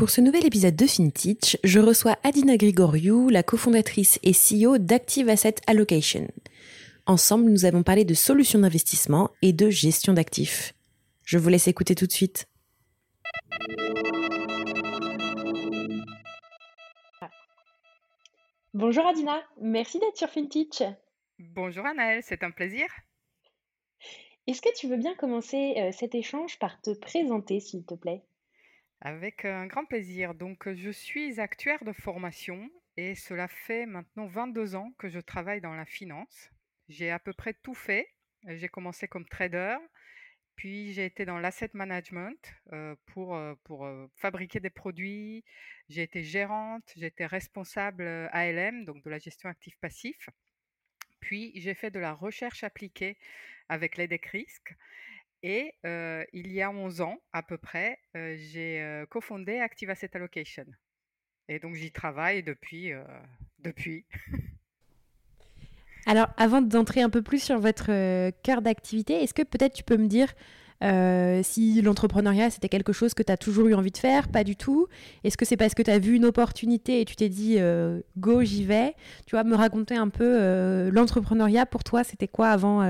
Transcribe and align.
Pour 0.00 0.08
ce 0.08 0.22
nouvel 0.22 0.46
épisode 0.46 0.76
de 0.76 0.86
FinTech, 0.86 1.58
je 1.62 1.78
reçois 1.78 2.16
Adina 2.22 2.56
Grigoriou, 2.56 3.28
la 3.28 3.42
cofondatrice 3.42 4.18
et 4.22 4.32
CEO 4.32 4.78
d'Active 4.78 5.28
Asset 5.28 5.56
Allocation. 5.66 6.26
Ensemble, 7.04 7.50
nous 7.50 7.66
avons 7.66 7.82
parlé 7.82 8.06
de 8.06 8.14
solutions 8.14 8.60
d'investissement 8.60 9.28
et 9.42 9.52
de 9.52 9.68
gestion 9.68 10.14
d'actifs. 10.14 10.72
Je 11.26 11.36
vous 11.36 11.50
laisse 11.50 11.68
écouter 11.68 11.94
tout 11.94 12.06
de 12.06 12.12
suite. 12.12 12.48
Bonjour 18.72 19.06
Adina, 19.06 19.42
merci 19.60 19.98
d'être 19.98 20.16
sur 20.16 20.30
FinTech. 20.30 20.82
Bonjour 21.38 21.84
Anaëlle, 21.84 22.22
c'est 22.22 22.42
un 22.42 22.50
plaisir. 22.50 22.86
Est-ce 24.46 24.62
que 24.62 24.74
tu 24.74 24.88
veux 24.88 24.96
bien 24.96 25.14
commencer 25.14 25.74
euh, 25.76 25.92
cet 25.92 26.14
échange 26.14 26.58
par 26.58 26.80
te 26.80 26.98
présenter, 26.98 27.60
s'il 27.60 27.84
te 27.84 27.92
plaît? 27.92 28.22
Avec 29.00 29.44
un 29.44 29.66
grand 29.66 29.86
plaisir. 29.86 30.34
Donc, 30.34 30.72
je 30.72 30.90
suis 30.90 31.40
actuaire 31.40 31.84
de 31.84 31.92
formation 31.92 32.70
et 32.96 33.14
cela 33.14 33.48
fait 33.48 33.86
maintenant 33.86 34.26
22 34.26 34.74
ans 34.74 34.92
que 34.98 35.08
je 35.08 35.20
travaille 35.20 35.60
dans 35.60 35.74
la 35.74 35.86
finance. 35.86 36.50
J'ai 36.88 37.10
à 37.10 37.18
peu 37.18 37.32
près 37.32 37.54
tout 37.54 37.74
fait. 37.74 38.08
J'ai 38.46 38.68
commencé 38.68 39.06
comme 39.06 39.26
trader, 39.26 39.76
puis 40.56 40.92
j'ai 40.92 41.04
été 41.04 41.24
dans 41.24 41.38
l'asset 41.38 41.70
management 41.74 42.54
pour, 43.06 43.38
pour 43.64 43.88
fabriquer 44.16 44.60
des 44.60 44.70
produits. 44.70 45.44
J'ai 45.88 46.02
été 46.02 46.22
gérante, 46.22 46.92
j'ai 46.96 47.06
été 47.06 47.26
responsable 47.26 48.02
ALM, 48.32 48.84
donc 48.84 49.02
de 49.04 49.10
la 49.10 49.18
gestion 49.18 49.48
actif 49.48 49.76
passif. 49.78 50.28
Puis 51.20 51.52
j'ai 51.54 51.74
fait 51.74 51.90
de 51.90 51.98
la 51.98 52.12
recherche 52.12 52.64
appliquée 52.64 53.16
avec 53.68 53.96
l'EDEC 53.96 54.26
Risk. 54.26 54.74
Et 55.42 55.74
il 56.32 56.52
y 56.52 56.62
a 56.62 56.70
11 56.70 57.00
ans 57.00 57.18
à 57.32 57.42
peu 57.42 57.56
près, 57.58 57.98
j'ai 58.14 59.04
cofondé 59.08 59.58
Active 59.58 59.90
Asset 59.90 60.10
Allocation. 60.14 60.66
Et 61.48 61.58
donc 61.58 61.74
j'y 61.74 61.90
travaille 61.90 62.42
depuis. 62.42 62.92
depuis. 63.58 64.04
Alors, 66.06 66.28
avant 66.36 66.62
d'entrer 66.62 67.02
un 67.02 67.10
peu 67.10 67.22
plus 67.22 67.42
sur 67.42 67.58
votre 67.58 67.86
cœur 68.42 68.62
d'activité, 68.62 69.22
est-ce 69.22 69.34
que 69.34 69.42
peut-être 69.42 69.74
tu 69.74 69.82
peux 69.82 69.96
me 69.96 70.08
dire 70.08 70.32
si 71.44 71.82
l'entrepreneuriat, 71.82 72.50
c'était 72.50 72.68
quelque 72.68 72.92
chose 72.92 73.12
que 73.14 73.22
tu 73.22 73.30
as 73.30 73.36
toujours 73.36 73.68
eu 73.68 73.74
envie 73.74 73.90
de 73.90 73.98
faire, 73.98 74.28
pas 74.28 74.44
du 74.44 74.56
tout? 74.56 74.88
Est-ce 75.24 75.36
que 75.36 75.44
c'est 75.44 75.56
parce 75.58 75.74
que 75.74 75.82
tu 75.82 75.90
as 75.90 75.98
vu 75.98 76.16
une 76.16 76.24
opportunité 76.24 77.00
et 77.00 77.04
tu 77.04 77.16
t'es 77.16 77.28
dit 77.28 77.58
go, 78.16 78.42
j'y 78.42 78.64
vais? 78.64 78.94
Tu 79.26 79.36
vois, 79.36 79.44
me 79.44 79.54
raconter 79.54 79.96
un 79.96 80.08
peu 80.08 80.90
l'entrepreneuriat 80.90 81.66
pour 81.66 81.84
toi, 81.84 82.04
c'était 82.04 82.28
quoi 82.28 82.48
avant 82.48 82.80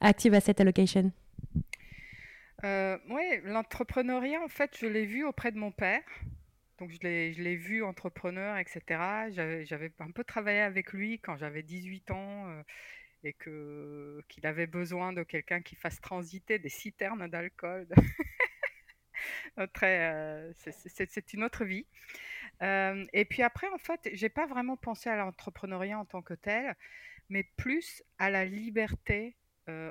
Active 0.00 0.34
Asset 0.34 0.60
Allocation 0.60 1.10
Oui, 2.62 3.40
l'entrepreneuriat, 3.44 4.42
en 4.42 4.48
fait, 4.48 4.76
je 4.78 4.86
l'ai 4.86 5.06
vu 5.06 5.24
auprès 5.24 5.52
de 5.52 5.58
mon 5.58 5.72
père. 5.72 6.02
Donc 6.80 6.90
je 6.92 6.98
l'ai 7.02 7.56
vu 7.56 7.84
entrepreneur, 7.84 8.56
etc. 8.56 9.28
J'avais 9.30 9.92
un 9.98 10.10
peu 10.10 10.24
travaillé 10.24 10.60
avec 10.60 10.92
lui 10.94 11.18
quand 11.18 11.36
j'avais 11.36 11.62
18 11.62 12.10
ans 12.10 12.48
euh, 12.48 12.62
et 13.22 13.34
que 13.34 14.22
qu'il 14.28 14.46
avait 14.46 14.66
besoin 14.66 15.12
de 15.12 15.22
quelqu'un 15.22 15.60
qui 15.60 15.76
fasse 15.76 16.00
transiter 16.00 16.58
des 16.58 16.70
citernes 16.70 17.28
d'alcool. 17.28 17.86
Euh, 19.82 20.52
c'est 20.56 21.34
une 21.34 21.44
autre 21.44 21.66
vie. 21.66 21.84
Euh, 22.62 23.04
et 23.12 23.26
puis 23.26 23.42
après, 23.42 23.68
en 23.68 23.76
fait, 23.76 24.08
j'ai 24.14 24.30
pas 24.30 24.46
vraiment 24.46 24.78
pensé 24.78 25.10
à 25.10 25.16
l'entrepreneuriat 25.16 25.98
en 25.98 26.06
tant 26.06 26.22
que 26.22 26.32
tel, 26.32 26.74
mais 27.28 27.44
plus 27.58 28.02
à 28.18 28.30
la 28.30 28.46
liberté 28.46 29.36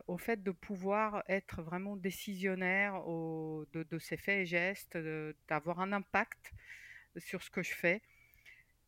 au 0.07 0.17
fait 0.17 0.43
de 0.43 0.51
pouvoir 0.51 1.23
être 1.27 1.61
vraiment 1.61 1.95
décisionnaire 1.95 3.01
de, 3.05 3.83
de, 3.83 3.99
ses 3.99 4.17
faits 4.17 4.39
et 4.39 4.45
gestes, 4.45 4.97
d'avoir 5.47 5.79
un 5.79 5.93
impact 5.93 6.51
sur 7.17 7.41
ce 7.43 7.49
que 7.49 7.63
je 7.63 7.73
fais. 7.73 8.01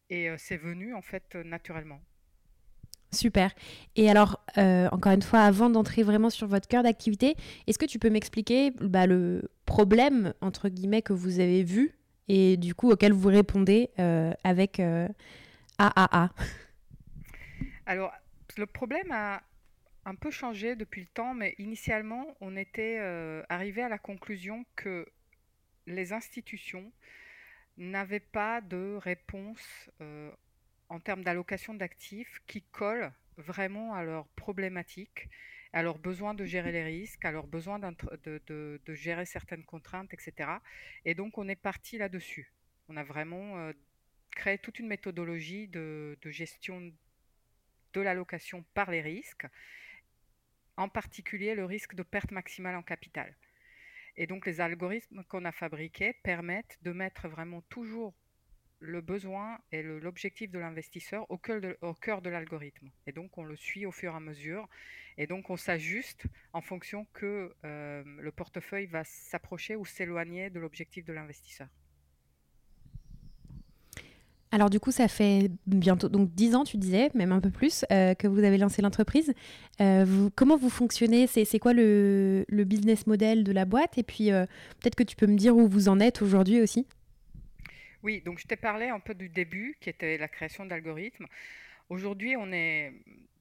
Et 0.10 0.30
c'est 0.38 0.58
venu 0.58 0.94
en 0.94 1.02
fait 1.02 1.36
naturellement. 1.36 2.02
Super. 3.14 3.54
Et 3.96 4.10
alors, 4.10 4.44
encore 4.58 5.12
une 5.12 5.22
fois, 5.22 5.42
avant 5.42 5.70
d'entrer 5.70 6.04
vraiment 6.04 6.30
sur 6.30 6.48
votre 6.48 6.68
cœur 6.68 6.84
d'activité, 6.84 7.36
est-ce 7.68 7.78
que 7.78 7.86
tu 7.86 8.00
peux 8.00 8.10
m'expliquer 8.10 8.72
bah, 8.82 9.06
le 9.06 9.50
problème, 9.66 10.34
entre 10.42 10.70
guillemets, 10.70 11.02
que 11.02 11.14
vous 11.14 11.40
avez 11.40 11.64
vu 11.64 11.96
et 12.28 12.56
du 12.56 12.76
coup 12.76 12.92
auquel 12.92 13.12
vous 13.12 13.30
répondez 13.30 13.90
avec 14.44 14.82
AAA 15.78 16.30
Alors, 17.86 18.12
le 18.58 18.66
problème 18.66 19.12
a 19.12 19.42
un 20.06 20.16
peu 20.16 20.32
changé 20.32 20.76
depuis 20.76 21.02
le 21.02 21.08
temps, 21.08 21.34
mais 21.34 21.56
initialement, 21.58 22.36
on 22.42 22.56
était 22.56 22.98
arrivé 23.50 23.84
à 23.84 23.90
la 23.90 24.00
conclusion 24.00 24.66
que 24.76 25.06
les 25.88 26.14
institutions 26.14 26.92
n'avaient 27.78 28.20
pas 28.20 28.62
de 28.62 28.98
réponse 29.02 29.90
euh, 30.02 30.32
en 30.90 31.00
termes 31.00 31.24
d'allocation 31.24 31.74
d'actifs 31.74 32.42
qui 32.48 32.62
colle 32.62 33.12
vraiment 33.38 33.94
à 33.94 34.04
leurs 34.04 34.28
problématiques, 34.30 35.30
à 35.74 35.84
leurs 35.84 35.98
besoins 35.98 36.34
de 36.34 36.46
gérer 36.46 36.72
les 36.72 36.84
risques, 36.84 37.24
à 37.26 37.32
leurs 37.32 37.48
besoins 37.48 37.80
de, 37.80 38.42
de, 38.46 38.94
gérer 38.94 39.26
certaines 39.26 39.64
contraintes, 39.64 40.14
etc. 40.14 40.50
Et 41.06 41.16
donc 41.16 41.38
on 41.38 41.48
est 41.48 41.56
parti 41.56 41.98
là-dessus. 41.98 42.52
On 42.90 42.98
a 42.98 43.04
vraiment 43.04 43.58
euh, 43.58 43.74
créé 44.32 44.58
toute 44.58 44.80
une 44.80 44.88
méthodologie 44.88 45.68
de, 45.68 46.18
gestion 46.26 46.92
de 47.94 48.02
l'allocation 48.02 48.64
par 48.74 48.92
les 48.92 49.02
risques, 49.02 49.48
en 50.78 50.90
particulier 50.90 51.56
le 51.56 51.66
risque 51.66 51.96
de 51.96 52.04
perte 52.04 52.32
maximale 52.32 52.76
en 52.76 52.84
capital. 52.84 53.36
Et 54.18 54.28
donc 54.28 54.46
les 54.46 54.62
algorithmes 54.62 55.24
qu'on 55.24 55.46
a 55.46 55.52
fabriqués 55.52 56.14
permettent 56.24 56.78
de 56.82 56.92
mettre 56.92 57.28
vraiment 57.28 57.62
toujours 57.70 58.14
le 58.80 59.00
besoin 59.00 59.60
et 59.72 59.84
l'objectif 59.84 60.50
de 60.50 60.58
l'investisseur 60.58 61.30
au 61.30 61.38
cœur 61.38 62.22
de, 62.22 62.30
l'algorithme. 62.30 62.90
Et 63.06 63.12
donc 63.12 63.38
on 63.38 63.44
le 63.44 63.56
suit 63.56 63.86
au 63.86 63.92
fur 63.92 64.12
et 64.12 64.16
à 64.16 64.20
mesure. 64.20 64.68
Et 65.18 65.28
donc 65.28 65.50
on 65.50 65.58
s'ajuste 65.58 66.26
en 66.52 66.62
fonction 66.62 67.06
que 67.14 67.56
euh, 67.64 68.04
le 68.04 68.32
portefeuille 68.32 68.88
va 68.88 69.04
s'approcher 69.04 69.76
ou 69.76 69.86
s'éloigner 69.86 70.50
de 70.50 70.60
l'objectif 70.60 71.06
de 71.06 71.14
l'investisseur. 71.14 71.68
Alors 74.54 74.70
du 74.70 74.82
coup, 74.82 74.92
ça 74.92 75.08
fait 75.08 75.50
bientôt 75.66 76.10
donc 76.10 76.30
10 76.34 76.56
ans, 76.56 76.64
tu 76.66 76.76
disais, 76.78 77.10
même 77.14 77.32
un 77.32 77.40
peu 77.40 77.50
plus, 77.50 77.86
euh, 77.90 78.14
que 78.14 78.28
vous 78.28 78.44
avez 78.44 78.58
lancé 78.58 78.82
l'entreprise. 78.82 79.34
Euh, 79.80 80.30
comment 80.36 80.58
vous 80.58 80.70
fonctionnez? 80.70 81.26
C'est 81.28 81.60
quoi 81.60 81.72
le, 81.74 82.46
business 82.50 83.08
model 83.08 83.46
de 83.46 83.52
la 83.54 83.64
boîte? 83.64 83.98
Et 83.98 84.04
puis 84.04 84.30
euh, 84.30 84.46
peut-être 84.82 84.96
que 84.96 85.04
tu 85.04 85.16
peux 85.16 85.28
me 85.28 85.38
dire 85.38 85.56
où 85.56 85.70
vous 85.70 85.88
en 85.88 86.02
êtes 86.02 86.22
aujourd'hui 86.22 86.60
aussi 86.60 86.86
Oui, 88.04 88.22
donc 88.22 88.40
je 88.40 88.46
t'ai 88.46 88.58
parlé 88.58 88.90
un 88.90 89.00
peu 89.00 89.14
du 89.14 89.30
début, 89.30 89.78
qui 89.80 89.90
était 89.90 90.18
la 90.18 90.28
création 90.28 90.66
d'algorithmes. 90.66 91.28
Aujourd'hui, 91.88 92.36
on 92.38 92.52
est 92.52 92.92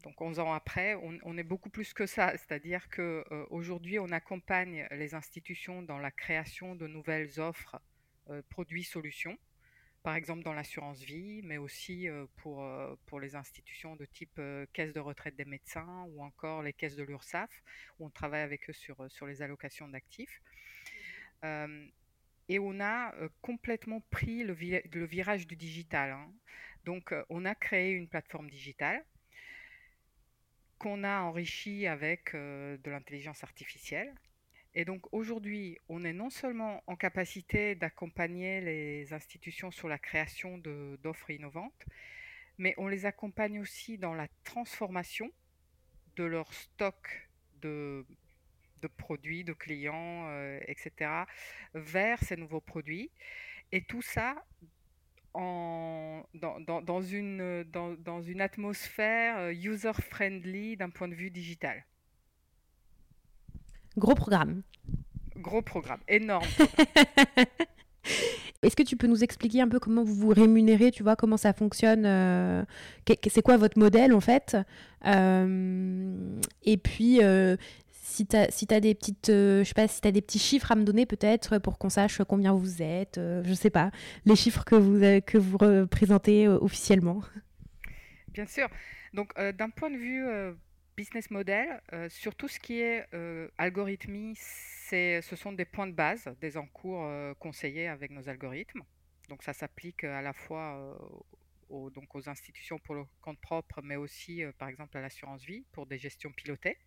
donc 0.05 0.21
11 0.21 0.39
ans 0.39 0.53
après, 0.53 0.97
on, 1.25 1.37
est 1.37 1.43
beaucoup 1.43 1.71
plus 1.71 1.93
que 1.93 2.07
ça. 2.07 2.33
C'est-à-dire 2.37 2.89
qu'aujourd'hui, 2.89 3.99
on 3.99 4.11
accompagne 4.13 4.87
les 4.93 5.15
institutions 5.15 5.83
dans 5.83 5.99
la 5.99 6.11
création 6.13 6.77
de 6.77 6.87
nouvelles 6.87 7.39
offres, 7.39 7.81
produits, 8.49 8.85
solutions 8.85 9.37
par 10.03 10.15
exemple 10.17 10.43
dans 10.43 10.53
l'assurance 10.53 11.01
vie, 11.03 11.43
mais 11.43 11.59
aussi 11.59 12.09
pour, 12.37 12.67
pour 13.07 13.21
les 13.21 13.37
institutions 13.37 13.97
de 13.97 14.07
type 14.07 14.41
caisse 14.73 14.93
de 14.93 15.01
retraite 15.01 15.37
des 15.37 15.45
médecins 15.45 16.05
ou 16.11 16.23
encore 16.23 16.63
les 16.63 16.73
caisses 16.73 16.97
de 16.97 17.03
l'URSSAF, 17.03 17.51
où 17.99 18.07
on 18.07 18.11
travaille 18.11 18.43
avec 18.43 18.69
eux 18.71 18.73
sur, 18.73 19.11
sur 19.11 19.27
les 19.27 19.43
allocations 19.43 19.89
d'actifs. 19.89 20.41
et 21.45 22.59
on 22.59 22.81
a 22.81 23.15
complètement 23.43 24.01
pris 24.11 24.43
le, 24.43 24.55
le, 24.55 25.05
virage 25.05 25.47
du 25.47 25.57
digital. 25.57 26.13
Hein. 26.13 26.33
Donc, 26.85 27.15
on 27.29 27.45
a 27.45 27.55
créé 27.55 27.93
une 27.93 28.09
plateforme 28.09 28.49
digitale 28.49 29.05
qu'on 30.79 31.05
a 31.05 31.21
enrichie 31.21 31.87
avec 31.87 32.33
de 32.35 32.91
l'intelligence 32.91 33.45
artificielle. 33.45 34.15
Et 34.75 34.85
donc 34.85 35.13
aujourd'hui, 35.13 35.79
on 35.89 36.05
est 36.05 36.13
non 36.13 36.31
seulement 36.31 36.83
en 36.87 36.95
capacité 36.95 37.75
d'accompagner 37.75 38.61
les 38.61 39.13
institutions 39.13 39.71
sur 39.71 39.89
la 39.89 39.99
création 39.99 40.59
d'offres 41.03 41.31
innovantes, 41.31 41.85
mais 42.57 42.75
on 42.79 42.87
les 42.87 43.05
accompagne 43.05 43.59
aussi 43.59 43.99
dans 43.99 44.15
la 44.15 44.29
transformation 44.45 45.31
de 46.17 46.25
leur 46.25 46.53
stock 46.53 47.29
de, 47.63 48.05
produits, 48.97 49.45
de 49.45 49.53
clients, 49.53 50.29
euh, 50.29 50.61
etc., 50.67 51.11
vers 51.75 52.23
ces 52.23 52.37
nouveaux 52.37 52.61
produits. 52.61 53.11
Et 53.73 53.83
tout 53.85 54.03
ça 54.03 54.45
en, 55.35 56.25
dans, 56.35 57.03
une, 57.03 57.65
dans 57.65 58.23
une 58.23 58.41
atmosphère 58.41 59.39
euh, 59.39 59.53
user-friendly 59.53 60.77
d'un 60.77 60.91
point 60.91 61.09
de 61.09 61.15
vue 61.15 61.31
digital. 61.31 61.85
Gros 63.97 64.15
programme. 64.15 64.63
Gros 65.37 65.63
programme, 65.63 66.01
énorme. 66.09 66.47
Est-ce 68.63 68.77
que 68.77 68.83
tu 68.83 68.97
peux 68.97 69.07
nous 69.07 69.25
expliquer 69.25 69.63
un 69.63 69.69
peu 69.69 69.81
comment 69.81 70.05
vous 70.05 70.15
vous 70.15 70.29
rémunérez, 70.29 70.91
tu 70.91 71.03
vois, 71.03 71.17
comment 71.17 71.39
ça 71.39 71.55
fonctionne 71.55 72.05
euh, 72.05 72.63
C'est 73.29 73.43
quoi 73.43 73.57
votre 73.57 73.79
modèle 73.79 74.13
en 74.13 74.21
fait 74.21 74.57
euh, 75.07 76.39
Et 76.63 76.77
puis, 76.77 77.23
euh, 77.23 77.57
si 77.91 78.27
tu 78.27 78.37
as, 78.37 78.51
si 78.51 78.67
as 78.71 78.81
des 78.81 78.95
petites, 78.95 79.29
je 79.29 79.65
sais 79.65 79.75
pas, 79.75 79.89
si 79.89 80.01
des 80.01 80.21
petits 80.21 80.39
chiffres 80.39 80.71
à 80.73 80.77
me 80.77 80.85
donner 80.85 81.07
peut-être 81.07 81.59
pour 81.59 81.79
qu'on 81.79 81.89
sache 81.89 82.21
combien 82.29 82.53
vous 82.53 82.83
êtes, 82.83 83.19
je 83.19 83.55
sais 83.55 83.71
pas, 83.71 83.91
les 84.27 84.37
chiffres 84.37 84.65
que 84.65 84.75
vous, 84.75 85.01
que 85.25 85.39
vous 85.39 85.57
représentez 85.57 86.47
officiellement. 86.47 87.23
Bien 88.29 88.47
sûr. 88.47 88.69
Donc, 89.15 89.33
d'un 89.37 89.71
point 89.71 89.91
de 89.91 89.97
vue 89.97 90.27
business 90.97 91.31
model, 91.31 91.81
euh, 91.93 92.09
sur 92.09 92.35
tout 92.35 92.49
ce 92.49 92.59
qui 92.59 92.81
est 92.81 93.07
euh, 93.15 93.49
algorithmie, 93.59 94.37
ce 94.37 95.37
sont 95.37 95.53
des 95.53 95.65
points 95.65 95.87
de 95.87 95.93
base, 95.93 96.29
des 96.41 96.57
encours 96.57 97.05
euh, 97.05 97.35
conseillés 97.35 97.89
avec 97.89 98.11
nos 98.11 98.29
algorithmes. 98.29 98.83
Donc 99.29 99.43
ça 99.43 99.53
s'applique 99.53 100.05
à 100.05 100.23
la 100.23 100.33
fois 100.33 100.99
donc 101.71 102.17
aux 102.17 102.29
institutions 102.29 102.81
pour 102.81 102.97
le 102.97 103.05
compte 103.23 103.41
propre, 103.41 103.81
mais 103.81 103.95
aussi 103.95 104.43
par 104.59 104.69
exemple 104.69 104.99
à 104.99 105.01
l'assurance 105.01 105.45
vie 105.45 105.65
pour 105.71 105.87
des 105.87 105.99
gestions 105.99 106.33
pilotées. 106.33 106.79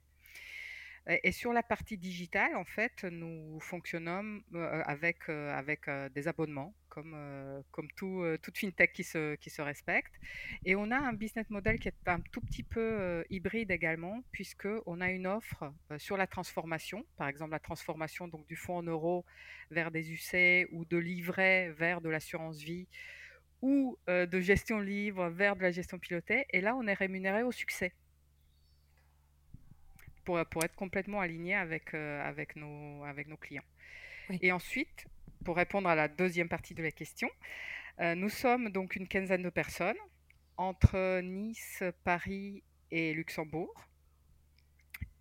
Et, 1.07 1.31
sur 1.31 1.53
la 1.53 1.63
partie 1.63 1.97
digitale, 1.97 2.55
en 2.55 2.65
fait, 2.65 3.03
nous 3.03 3.59
fonctionnons 3.59 4.41
avec, 4.85 5.29
avec 5.29 5.89
des 6.13 6.27
abonnements 6.27 6.73
comme, 6.93 7.13
euh, 7.15 7.61
comme 7.71 7.87
tout, 7.95 8.21
euh, 8.21 8.37
toute 8.37 8.57
fintech 8.57 8.93
qui 8.93 9.03
se, 9.03 9.35
qui 9.35 9.49
se 9.49 9.61
respecte. 9.61 10.13
Et 10.63 10.75
on 10.75 10.91
a 10.91 10.97
un 10.97 11.13
business 11.13 11.49
model 11.49 11.79
qui 11.79 11.87
est 11.87 12.07
un 12.07 12.19
tout 12.19 12.41
petit 12.41 12.61
peu 12.61 12.79
euh, 12.79 13.23
hybride 13.31 13.71
également, 13.71 14.23
puisqu'on 14.31 15.01
a 15.01 15.09
une 15.09 15.25
offre 15.25 15.73
sur 15.97 16.17
la 16.17 16.27
transformation, 16.27 17.03
par 17.17 17.27
exemple 17.27 17.51
la 17.51 17.59
transformation 17.59 18.27
donc, 18.27 18.45
du 18.45 18.55
fonds 18.55 18.77
en 18.77 18.83
euros 18.83 19.25
vers 19.71 19.89
des 19.89 20.11
UC 20.11 20.69
ou 20.71 20.85
de 20.85 20.97
livret 20.97 21.71
vers 21.71 21.99
de 21.99 22.09
l'assurance 22.09 22.59
vie 22.59 22.87
ou 23.61 23.97
de 24.07 24.39
gestion 24.41 24.79
libre 24.79 25.29
vers 25.29 25.55
de 25.55 25.61
la 25.61 25.71
gestion 25.71 25.97
pilotée. 25.97 26.45
Et 26.51 26.59
là, 26.59 26.75
on 26.75 26.85
est 26.85 26.93
rémunéré 26.93 27.43
au 27.43 27.53
succès. 27.53 27.93
Pour, 30.23 30.43
pour 30.45 30.63
être 30.63 30.75
complètement 30.75 31.19
aligné 31.19 31.55
avec, 31.55 31.93
avec, 31.93 32.55
nos, 32.55 33.03
avec 33.03 33.27
nos 33.27 33.37
clients. 33.37 33.63
Et 34.41 34.51
ensuite, 34.51 35.05
pour 35.43 35.57
répondre 35.57 35.89
à 35.89 35.95
la 35.95 36.07
deuxième 36.07 36.47
partie 36.47 36.73
de 36.73 36.81
la 36.81 36.91
question, 36.91 37.29
euh, 37.99 38.15
nous 38.15 38.29
sommes 38.29 38.69
donc 38.69 38.95
une 38.95 39.07
quinzaine 39.07 39.43
de 39.43 39.49
personnes 39.49 39.97
entre 40.57 41.21
Nice, 41.21 41.83
Paris 42.03 42.63
et 42.91 43.13
Luxembourg. 43.13 43.73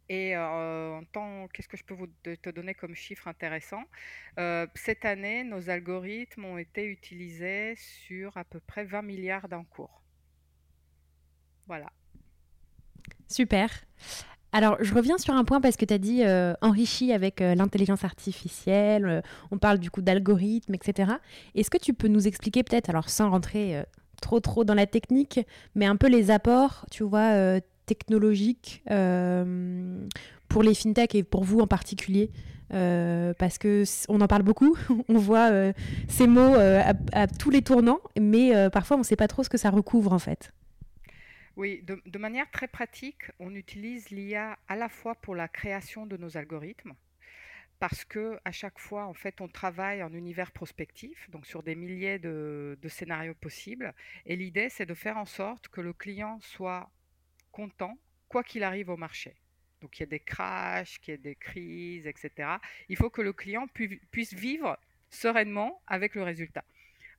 Et 0.08 0.36
euh, 0.36 0.98
en 0.98 1.04
tant, 1.04 1.48
qu'est-ce 1.48 1.68
que 1.68 1.76
je 1.76 1.84
peux 1.84 1.94
vous 1.94 2.06
te 2.06 2.50
donner 2.50 2.74
comme 2.74 2.94
chiffre 2.94 3.28
intéressant 3.28 3.82
euh, 4.38 4.66
Cette 4.74 5.04
année, 5.04 5.42
nos 5.42 5.70
algorithmes 5.70 6.44
ont 6.44 6.58
été 6.58 6.84
utilisés 6.84 7.74
sur 7.76 8.36
à 8.36 8.44
peu 8.44 8.60
près 8.60 8.84
20 8.84 9.02
milliards 9.02 9.48
d'encours. 9.48 10.02
Voilà. 11.66 11.90
Super. 13.28 13.70
Alors, 14.54 14.76
je 14.80 14.92
reviens 14.94 15.16
sur 15.16 15.34
un 15.34 15.44
point 15.44 15.62
parce 15.62 15.76
que 15.76 15.86
tu 15.86 15.94
as 15.94 15.98
dit 15.98 16.22
euh, 16.24 16.52
enrichi 16.60 17.12
avec 17.12 17.40
euh, 17.40 17.54
l'intelligence 17.54 18.04
artificielle, 18.04 19.06
euh, 19.06 19.20
on 19.50 19.56
parle 19.56 19.78
du 19.78 19.90
coup 19.90 20.02
d'algorithmes, 20.02 20.74
etc. 20.74 21.12
Est-ce 21.54 21.70
que 21.70 21.78
tu 21.78 21.94
peux 21.94 22.08
nous 22.08 22.28
expliquer 22.28 22.62
peut-être, 22.62 22.90
alors 22.90 23.08
sans 23.08 23.30
rentrer 23.30 23.82
trop 24.20 24.40
trop 24.40 24.64
dans 24.64 24.74
la 24.74 24.86
technique, 24.86 25.40
mais 25.74 25.86
un 25.86 25.96
peu 25.96 26.06
les 26.06 26.30
apports, 26.30 26.84
tu 26.90 27.02
vois, 27.02 27.60
technologiques 27.86 28.84
pour 30.48 30.62
les 30.62 30.74
fintechs 30.74 31.14
et 31.14 31.22
pour 31.22 31.44
vous 31.44 31.60
en 31.60 31.66
particulier 31.66 32.30
parce 32.70 33.58
que 33.58 33.84
on 34.08 34.20
en 34.20 34.28
parle 34.28 34.42
beaucoup, 34.42 34.76
on 35.08 35.18
voit 35.18 35.50
ces 36.08 36.26
mots 36.26 36.54
à, 36.54 37.26
tous 37.26 37.50
les 37.50 37.62
tournants, 37.62 38.00
mais 38.20 38.70
parfois 38.70 38.96
on 38.96 39.00
ne 39.00 39.04
sait 39.04 39.16
pas 39.16 39.28
trop 39.28 39.42
ce 39.42 39.48
que 39.48 39.58
ça 39.58 39.70
recouvre 39.70 40.12
en 40.12 40.18
fait. 40.18 40.52
Oui, 41.56 41.82
de, 41.82 42.18
manière 42.18 42.50
très 42.50 42.66
pratique, 42.66 43.24
on 43.38 43.54
utilise 43.54 44.08
l'IA 44.08 44.58
à 44.68 44.76
la 44.76 44.88
fois 44.88 45.14
pour 45.14 45.34
la 45.34 45.48
création 45.48 46.06
de 46.06 46.16
nos 46.16 46.38
algorithmes, 46.38 46.94
parce 47.78 48.06
que 48.06 48.38
à 48.46 48.52
chaque 48.52 48.78
fois, 48.78 49.04
en 49.04 49.12
fait, 49.12 49.42
on 49.42 49.48
travaille 49.48 50.02
en 50.02 50.14
univers 50.14 50.50
prospectif, 50.50 51.28
donc 51.30 51.44
sur 51.44 51.62
des 51.62 51.74
milliers 51.74 52.18
de, 52.18 52.78
scénarios 52.88 53.34
possibles. 53.34 53.92
Et 54.24 54.36
l'idée, 54.36 54.70
c'est 54.70 54.86
de 54.86 54.94
faire 54.94 55.18
en 55.18 55.26
sorte 55.26 55.68
que 55.68 55.82
le 55.82 55.92
client 55.92 56.40
soit 56.40 56.90
content, 57.50 57.98
quoi 58.28 58.42
qu'il 58.42 58.62
arrive 58.62 58.88
au 58.88 58.96
marché. 58.96 59.36
Donc, 59.82 59.90
qu'il 59.90 60.04
y 60.04 60.04
ait 60.04 60.18
des 60.18 60.20
crashs, 60.20 61.00
qu'il 61.00 61.12
y 61.12 61.14
ait 61.16 61.18
des 61.18 61.34
crises, 61.34 62.06
etc. 62.06 62.48
Il 62.88 62.96
faut 62.96 63.10
que 63.10 63.20
le 63.20 63.34
client 63.34 63.66
puisse 64.10 64.32
vivre 64.32 64.78
sereinement 65.10 65.82
avec 65.86 66.14
le 66.14 66.22
résultat. 66.22 66.64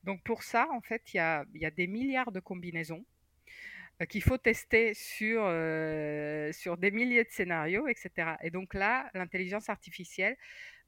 Donc, 0.02 0.22
pour 0.24 0.42
ça, 0.42 0.66
en 0.72 0.80
fait, 0.80 1.14
il 1.14 1.18
y 1.18 1.20
a 1.66 1.70
des 1.70 1.86
milliards 1.86 2.32
de 2.32 2.40
combinaisons 2.40 3.04
qu'il 4.08 4.22
faut 4.22 4.38
tester 4.38 4.92
sur, 4.94 5.44
euh, 5.44 6.50
sur 6.52 6.76
des 6.76 6.90
milliers 6.90 7.24
de 7.24 7.30
scénarios, 7.30 7.86
etc. 7.86 8.32
Et 8.42 8.50
donc 8.50 8.74
là, 8.74 9.08
l'intelligence 9.14 9.68
artificielle 9.68 10.36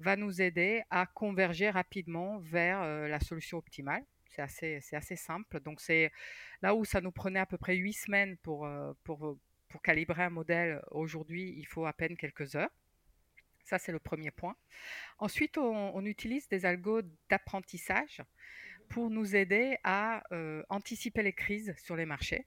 va 0.00 0.16
nous 0.16 0.42
aider 0.42 0.82
à 0.90 1.06
converger 1.06 1.70
rapidement 1.70 2.38
vers 2.40 2.82
euh, 2.82 3.08
la 3.08 3.20
solution 3.20 3.58
optimale. 3.58 4.04
C'est 4.28 4.42
assez, 4.42 4.80
c'est 4.82 4.96
assez 4.96 5.16
simple. 5.16 5.60
Donc 5.60 5.80
c'est 5.80 6.10
là 6.62 6.74
où 6.74 6.84
ça 6.84 7.00
nous 7.00 7.12
prenait 7.12 7.38
à 7.38 7.46
peu 7.46 7.56
près 7.56 7.76
huit 7.76 7.94
semaines 7.94 8.36
pour, 8.38 8.68
pour, 9.04 9.38
pour 9.68 9.82
calibrer 9.82 10.24
un 10.24 10.30
modèle. 10.30 10.82
Aujourd'hui, 10.90 11.54
il 11.56 11.66
faut 11.66 11.86
à 11.86 11.92
peine 11.92 12.16
quelques 12.16 12.56
heures. 12.56 12.70
Ça, 13.64 13.78
c'est 13.78 13.92
le 13.92 13.98
premier 13.98 14.30
point. 14.30 14.54
Ensuite, 15.18 15.58
on, 15.58 16.04
utilise 16.04 16.48
des 16.48 16.66
algos 16.66 17.02
d'apprentissage 17.30 18.20
pour 18.88 19.10
nous 19.10 19.34
aider 19.34 19.78
à 19.82 20.22
anticiper 20.68 21.22
les 21.22 21.32
crises 21.32 21.74
sur 21.78 21.96
les 21.96 22.06
marchés. 22.06 22.46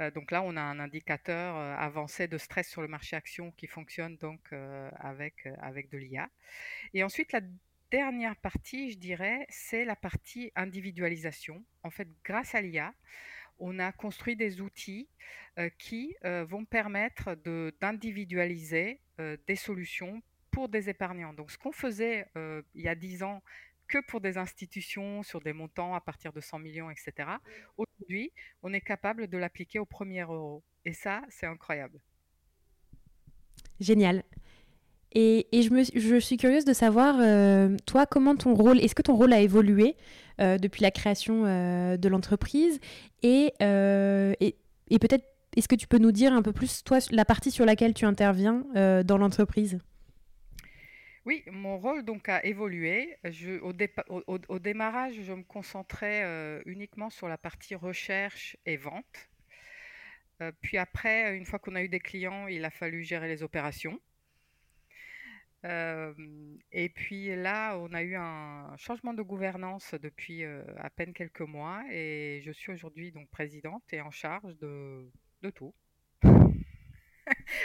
Euh, 0.00 0.10
donc 0.10 0.30
là, 0.30 0.42
on 0.42 0.56
a 0.56 0.62
un 0.62 0.80
indicateur 0.80 1.56
euh, 1.56 1.74
avancé 1.76 2.26
de 2.26 2.38
stress 2.38 2.68
sur 2.68 2.82
le 2.82 2.88
marché 2.88 3.16
action 3.16 3.52
qui 3.52 3.66
fonctionne 3.66 4.16
donc 4.16 4.40
euh, 4.52 4.90
avec, 4.98 5.46
avec 5.60 5.90
de 5.90 5.98
l'IA. 5.98 6.28
Et 6.94 7.04
ensuite, 7.04 7.32
la 7.32 7.40
dernière 7.90 8.36
partie, 8.36 8.92
je 8.92 8.98
dirais, 8.98 9.46
c'est 9.48 9.84
la 9.84 9.96
partie 9.96 10.52
individualisation. 10.56 11.64
En 11.82 11.90
fait, 11.90 12.08
grâce 12.24 12.54
à 12.54 12.60
l'IA, 12.60 12.94
on 13.58 13.78
a 13.78 13.92
construit 13.92 14.36
des 14.36 14.62
outils 14.62 15.08
qui 15.76 16.16
vont 16.22 16.64
permettre 16.64 17.34
d'individualiser 17.80 19.00
des 19.18 19.56
solutions 19.56 20.22
pour 20.50 20.70
des 20.70 20.88
épargnants. 20.88 21.34
Donc, 21.34 21.50
ce 21.50 21.58
qu'on 21.58 21.72
faisait 21.72 22.26
il 22.36 22.80
y 22.80 22.88
a 22.88 22.94
10 22.94 23.22
ans 23.24 23.42
que 23.90 23.98
pour 24.06 24.20
des 24.20 24.38
institutions 24.38 25.22
sur 25.22 25.40
des 25.40 25.52
montants 25.52 25.94
à 25.94 26.00
partir 26.00 26.32
de 26.32 26.40
100 26.40 26.60
millions, 26.60 26.90
etc. 26.90 27.28
Aujourd'hui, 27.76 28.32
on 28.62 28.72
est 28.72 28.80
capable 28.80 29.26
de 29.26 29.36
l'appliquer 29.36 29.80
au 29.80 29.84
premier 29.84 30.22
euro. 30.22 30.62
Et 30.84 30.92
ça, 30.92 31.22
c'est 31.28 31.46
incroyable. 31.46 32.00
Génial. 33.80 34.22
Et, 35.12 35.48
je, 35.52 35.70
me, 35.70 36.20
suis 36.20 36.36
curieuse 36.36 36.64
de 36.64 36.72
savoir, 36.72 37.16
euh, 37.18 37.76
toi, 37.84 38.06
comment 38.06 38.36
ton 38.36 38.54
rôle, 38.54 38.78
est-ce 38.78 38.94
que 38.94 39.02
ton 39.02 39.16
rôle 39.16 39.32
a 39.32 39.40
évolué 39.40 39.96
euh, 40.40 40.56
depuis 40.56 40.82
la 40.82 40.92
création 40.92 41.44
euh, 41.44 41.96
de 41.96 42.08
l'entreprise? 42.08 42.78
Et, 43.24 43.52
et 43.60 44.98
peut-être, 45.00 45.24
est-ce 45.56 45.66
que 45.66 45.74
tu 45.74 45.88
peux 45.88 45.98
nous 45.98 46.12
dire 46.12 46.32
un 46.32 46.42
peu 46.42 46.52
plus, 46.52 46.84
toi, 46.84 46.98
la 47.10 47.24
partie 47.24 47.50
sur 47.50 47.66
laquelle 47.66 47.92
tu 47.92 48.04
interviens 48.04 48.64
dans 49.04 49.18
l'entreprise? 49.18 49.80
Oui, 51.26 51.44
mon 51.50 51.78
rôle 51.78 52.02
donc 52.04 52.28
a 52.28 52.44
évolué. 52.44 53.16
au, 53.58 54.58
démarrage, 54.58 55.14
je 55.22 55.32
me 55.32 55.42
concentrais 55.42 56.24
euh, 56.24 56.62
uniquement 56.66 57.10
sur 57.10 57.28
la 57.28 57.36
partie 57.38 57.74
recherche 57.74 58.56
et 58.64 58.76
vente. 58.76 59.30
Euh, 60.40 60.52
puis 60.62 60.78
après, 60.78 61.36
une 61.36 61.44
fois 61.44 61.58
qu'on 61.58 61.74
a 61.74 61.82
eu 61.82 61.88
des 61.88 62.00
clients, 62.00 62.46
il 62.46 62.64
a 62.64 62.70
fallu 62.70 63.04
gérer 63.04 63.28
les 63.28 63.42
opérations. 63.42 64.00
et 65.64 66.88
puis 66.94 67.36
là, 67.36 67.76
on 67.78 67.92
a 67.92 68.02
eu 68.02 68.16
un 68.16 68.74
changement 68.78 69.12
de 69.12 69.22
gouvernance 69.22 69.94
depuis 69.94 70.42
à 70.44 70.88
peine 70.90 71.12
quelques 71.12 71.42
mois 71.42 71.84
et 71.90 72.40
je 72.42 72.50
suis 72.52 72.72
aujourd'hui 72.72 73.12
donc 73.12 73.28
présidente 73.28 73.84
et 73.92 74.00
en 74.00 74.10
charge 74.10 74.56
de, 74.56 75.10
de 75.42 75.50
tout. 75.50 75.74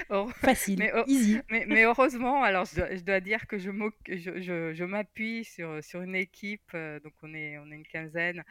Facile, 0.41 0.79
mais, 0.79 0.91
easy. 1.07 1.39
Mais, 1.49 1.83
heureusement, 1.83 2.43
alors 2.43 2.65
je 2.65 3.01
dois, 3.01 3.19
dire 3.19 3.47
que 3.47 3.57
je, 3.57 3.71
je, 4.07 4.73
je, 4.73 4.83
m'appuie 4.83 5.43
sur, 5.43 5.83
sur 5.83 6.01
une 6.01 6.15
équipe, 6.15 6.75
donc 7.03 7.13
on 7.21 7.33
est, 7.33 7.57
on 7.57 7.71
est 7.71 7.75
une 7.75 7.87
quinzaine, 7.87 8.43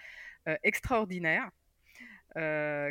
extraordinaire. 0.63 1.51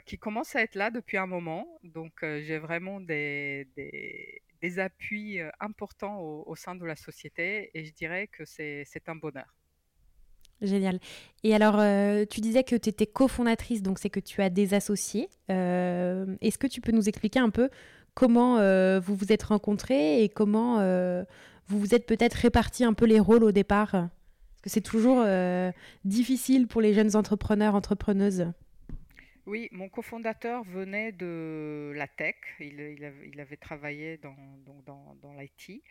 qui 0.05 0.17
commence 0.17 0.55
à 0.55 0.61
être 0.61 0.75
là 0.75 0.91
depuis 0.91 1.17
un 1.17 1.27
moment. 1.27 1.67
Donc, 1.83 2.13
j'ai 2.21 2.57
vraiment 2.57 2.99
des, 2.99 3.67
des, 3.75 4.41
des 4.63 4.79
appuis 4.79 5.39
importants 5.59 6.21
au, 6.21 6.55
sein 6.55 6.73
de 6.73 6.85
la 6.85 6.95
société 6.95 7.69
et 7.73 7.83
je 7.83 7.93
dirais 7.93 8.27
que 8.27 8.45
c'est 8.45 8.85
un 9.07 9.15
bonheur. 9.15 9.53
Génial. 10.61 10.99
Et 11.43 11.53
alors, 11.53 11.75
tu 12.29 12.39
disais 12.39 12.63
que 12.63 12.77
tu 12.77 12.87
étais 12.87 13.05
cofondatrice, 13.05 13.81
donc 13.81 13.99
c'est 13.99 14.09
que 14.09 14.21
tu 14.21 14.41
as 14.41 14.49
des 14.49 14.73
associés. 14.73 15.27
Est-ce 15.49 16.57
que 16.57 16.67
tu 16.67 16.79
peux 16.79 16.93
nous 16.93 17.09
expliquer 17.09 17.39
un 17.39 17.49
peu 17.49 17.69
comment 18.13 18.55
vous 18.99 19.15
vous 19.15 19.31
êtes 19.31 19.43
rencontrés 19.43 20.23
et 20.23 20.29
comment 20.29 20.77
vous 21.67 21.79
vous 21.79 21.95
êtes 21.95 22.05
peut-être 22.05 22.35
répartis 22.35 22.83
un 22.83 22.93
peu 22.93 23.05
les 23.05 23.19
rôles 23.19 23.43
au 23.43 23.51
départ? 23.51 23.91
Parce 23.91 24.61
que 24.63 24.69
c'est 24.69 24.81
toujours 24.81 25.25
difficile 26.05 26.67
pour 26.67 26.81
les 26.81 26.93
jeunes 26.93 27.15
entrepreneurs, 27.15 27.75
entrepreneuses. 27.75 28.47
Oui, 29.45 29.67
mon 29.73 29.89
cofondateur 29.89 30.63
venait 30.63 31.11
de 31.11 31.91
la 31.95 32.07
tech, 32.07 32.35
il, 32.61 33.03
avait, 33.39 33.57
travaillé 33.57 34.17
dans, 34.17 34.35
dans, 34.85 35.17
dans 35.21 35.33
l'IT 35.33 35.83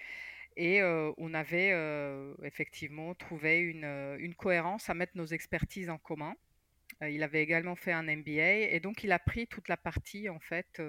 et 0.57 0.83
euh, 0.83 1.13
on 1.17 1.35
avait 1.35 1.71
euh, 1.73 2.35
effectivement 2.43 3.15
trouvé 3.15 3.73
euh, 3.85 4.17
une, 4.19 4.35
cohérence 4.35 4.91
à 4.91 4.95
mettre 4.95 5.13
nos 5.17 5.27
expertises 5.27 5.89
en 5.89 5.99
commun. 5.99 6.35
il 7.01 7.23
avait 7.23 7.43
également 7.43 7.75
fait 7.75 7.93
un 7.93 8.03
MBA 8.03 8.71
et 8.71 8.81
donc 8.81 9.05
il 9.05 9.13
a 9.13 9.19
pris 9.19 9.47
toute 9.47 9.69
la 9.69 9.77
partie 9.77 10.29
en 10.29 10.41
fait, 10.41 10.81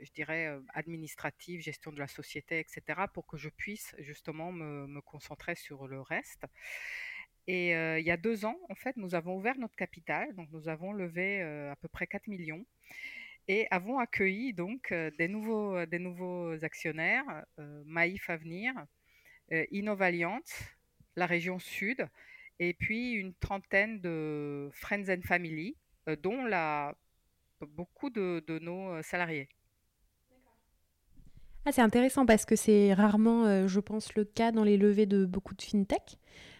je 0.00 0.10
dirais 0.12 0.58
administrative, 0.74 1.60
gestion 1.60 1.92
de 1.92 1.98
la 1.98 2.08
société, 2.08 2.58
etc. 2.58 3.06
pour 3.12 3.26
que 3.26 3.36
je 3.36 3.48
puisse 3.48 3.94
justement 3.98 4.52
me, 4.52 5.00
concentrer 5.00 5.54
sur 5.54 5.86
le 5.86 6.00
reste. 6.00 6.44
Et 7.46 7.70
il 7.70 8.04
y 8.04 8.10
a 8.10 8.16
deux 8.16 8.44
ans, 8.44 8.58
en 8.68 8.74
fait, 8.74 8.96
nous 8.96 9.14
avons 9.14 9.36
ouvert 9.36 9.56
notre 9.58 9.76
capital. 9.76 10.34
Donc, 10.34 10.48
nous 10.52 10.68
avons 10.68 10.92
levé 10.92 11.42
à 11.42 11.76
peu 11.76 11.88
près 11.88 12.06
4 12.06 12.26
millions 12.26 12.66
et 13.48 13.66
avons 13.70 13.98
accueilli 13.98 14.52
donc 14.52 14.92
des 14.92 15.28
nouveaux, 15.28 15.86
des 15.86 15.98
nouveaux 15.98 16.64
actionnaires, 16.64 17.44
Maïf 17.84 18.28
Avenir, 18.30 18.72
Innovaliant, 19.70 20.42
la 21.14 21.26
région 21.26 21.58
sud, 21.58 22.08
et 22.58 22.74
puis 22.74 23.12
une 23.12 23.34
trentaine 23.34 24.00
de 24.00 24.68
Friends 24.72 25.08
and 25.08 25.22
Family, 25.22 25.76
dont 26.22 26.44
la, 26.44 26.96
beaucoup 27.60 28.10
de 28.10 28.58
nos 28.58 29.00
salariés. 29.02 29.48
Ah, 31.66 31.72
c'est 31.72 31.82
intéressant 31.82 32.24
parce 32.24 32.44
que 32.44 32.56
c'est 32.56 32.94
rarement, 32.94 33.66
je 33.66 33.80
pense, 33.80 34.14
le 34.14 34.24
cas 34.24 34.52
dans 34.52 34.64
les 34.64 34.76
levées 34.76 35.06
de 35.06 35.26
beaucoup 35.26 35.54
de 35.54 35.62
fintech. 35.62 36.16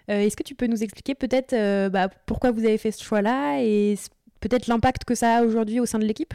Euh, 0.09 0.21
est-ce 0.21 0.37
que 0.37 0.43
tu 0.43 0.55
peux 0.55 0.67
nous 0.67 0.83
expliquer 0.83 1.15
peut-être 1.15 1.53
euh, 1.53 1.89
bah, 1.89 2.09
pourquoi 2.09 2.53
vous 2.53 2.65
avez 2.65 2.79
fait 2.79 2.93
ce 2.93 3.03
choix-là 3.03 3.61
et 3.61 3.97
peut-être 4.41 4.69
l'impact 4.69 5.05
que 5.05 5.15
ça 5.15 5.39
a 5.39 5.43
aujourd'hui 5.43 5.81
au 5.81 5.87
sein 5.87 5.99
de 5.99 6.05
l'équipe? 6.05 6.35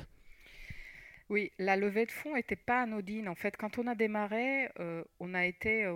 Oui, 1.30 1.52
la 1.58 1.78
levée 1.78 2.06
de 2.06 2.12
fonds 2.12 2.36
n'était 2.36 2.58
pas 2.58 2.82
anodine. 2.82 3.30
En 3.30 3.36
fait, 3.36 3.56
quand 3.56 3.78
on 3.78 3.88
a 3.88 3.96
démarré, 3.96 4.70
euh, 4.80 5.04
on 5.22 5.34
a 5.34 5.46
été, 5.46 5.88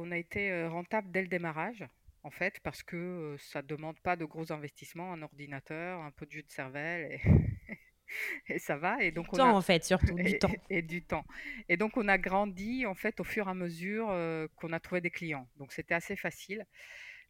rentable 0.67 1.11
dès 1.11 1.21
le 1.21 1.27
démarrage, 1.27 1.85
en 2.23 2.31
fait, 2.31 2.61
parce 2.63 2.83
que 2.83 3.35
ça 3.37 3.61
ne 3.61 3.67
demande 3.67 3.99
pas 3.99 4.15
de 4.15 4.23
gros 4.23 4.53
investissements, 4.53 5.11
un 5.11 5.21
ordinateur, 5.21 5.99
un 5.99 6.11
peu 6.11 6.25
de 6.25 6.31
jus 6.31 6.43
de 6.43 6.51
cervelle, 6.51 7.19
ça 8.57 8.77
va. 8.77 9.01
Et 9.03 9.11
donc, 9.11 9.31
du 9.31 9.37
temps, 9.37 9.55
en 9.55 9.61
fait, 9.61 9.83
surtout, 9.83 10.15
du 10.15 10.37
temps. 10.39 10.51
Et, 10.69 10.81
du 10.81 11.03
temps. 11.03 11.25
Et 11.69 11.77
donc, 11.77 11.97
on 11.97 12.07
a 12.07 12.17
grandi, 12.17 12.85
en 12.85 12.95
fait, 12.95 13.19
au 13.19 13.23
fur 13.23 13.47
et 13.47 13.51
à 13.51 13.53
mesure 13.53 14.07
qu'on 14.55 14.73
a 14.73 14.79
trouvé 14.79 15.01
des 15.01 15.11
clients. 15.11 15.47
Donc, 15.57 15.73
c'était 15.73 15.93
assez 15.93 16.15
facile. 16.15 16.65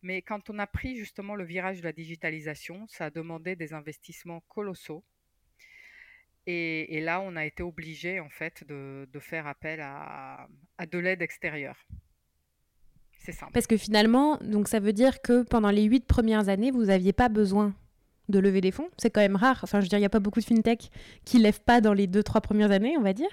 Mais 0.02 0.22
quand 0.22 0.50
on 0.50 0.60
a 0.60 0.68
pris 0.68 0.96
justement 0.98 1.36
le 1.36 1.44
virage 1.44 1.80
de 1.80 1.84
la 1.84 1.92
digitalisation, 1.92 2.86
ça 2.88 3.06
a 3.06 3.10
demandé 3.10 3.56
des 3.56 3.74
investissements 3.74 4.42
colossaux. 4.48 5.04
Et, 6.48 7.02
là, 7.02 7.22
on 7.22 7.36
a 7.36 7.44
été 7.44 7.64
obligé 7.64 8.20
en 8.20 8.30
fait 8.30 8.64
de, 8.68 9.20
faire 9.20 9.48
appel 9.48 9.82
à, 9.82 10.48
de 10.92 11.00
l'aide 11.00 11.24
extérieure. 11.24 11.88
C'est 13.18 13.32
simple. 13.32 13.52
Parce 13.52 13.66
que 13.66 13.78
finalement, 13.78 14.38
donc 14.38 14.68
ça 14.68 14.80
veut 14.80 14.94
dire 14.94 15.24
que 15.24 15.42
pendant 15.42 15.72
les 15.72 15.86
huit 15.86 16.06
premières 16.06 16.48
années, 16.50 16.70
vous 16.70 16.86
n'aviez 16.86 17.14
pas 17.14 17.30
besoin 17.30 17.74
de 18.30 18.40
lever 18.40 18.62
des 18.62 18.72
fonds. 18.72 18.90
C'est 18.98 19.10
quand 19.10 19.22
même 19.22 19.36
rare. 19.36 19.60
Enfin, 19.64 19.80
je 19.80 19.86
veux 19.86 19.90
dire, 19.90 19.98
il 19.98 20.02
n'y 20.02 20.08
a 20.08 20.10
pas 20.10 20.20
beaucoup 20.20 20.40
de 20.40 20.46
fintech 20.46 20.90
qui 21.26 21.40
lèvent 21.40 21.62
pas 21.62 21.82
dans 21.82 21.94
les 21.94 22.08
deux, 22.08 22.24
trois 22.24 22.42
premières 22.42 22.72
années, 22.72 22.98
on 22.98 23.02
va 23.02 23.14
dire. 23.14 23.30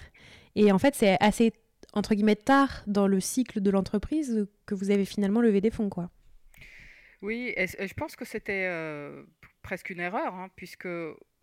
Et 0.54 0.72
en 0.72 0.78
fait, 0.78 0.94
c'est 0.94 1.16
assez, 1.20 1.52
entre 1.92 2.14
guillemets, 2.14 2.36
tard 2.36 2.82
dans 2.86 3.06
le 3.06 3.20
cycle 3.20 3.60
de 3.60 3.70
l'entreprise 3.70 4.46
que 4.66 4.74
vous 4.74 4.90
avez 4.90 5.04
finalement 5.04 5.40
levé 5.40 5.60
des 5.60 5.70
fonds, 5.70 5.88
quoi. 5.88 6.10
Oui, 7.22 7.54
et, 7.56 7.66
je 7.66 7.94
pense 7.94 8.16
que 8.16 8.24
c'était 8.24 8.66
euh, 8.68 9.22
presque 9.62 9.90
une 9.90 10.00
erreur, 10.00 10.34
hein, 10.34 10.50
puisque 10.56 10.88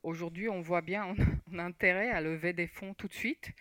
aujourd'hui, 0.04 0.50
on 0.50 0.62
voit 0.62 0.82
bien, 0.82 1.16
on 1.52 1.60
a, 1.60 1.64
intérêt 1.64 2.10
à 2.10 2.22
lever 2.22 2.54
des 2.54 2.68
fonds 2.68 2.94
tout 2.94 3.08
de 3.08 3.14
suite. 3.14 3.52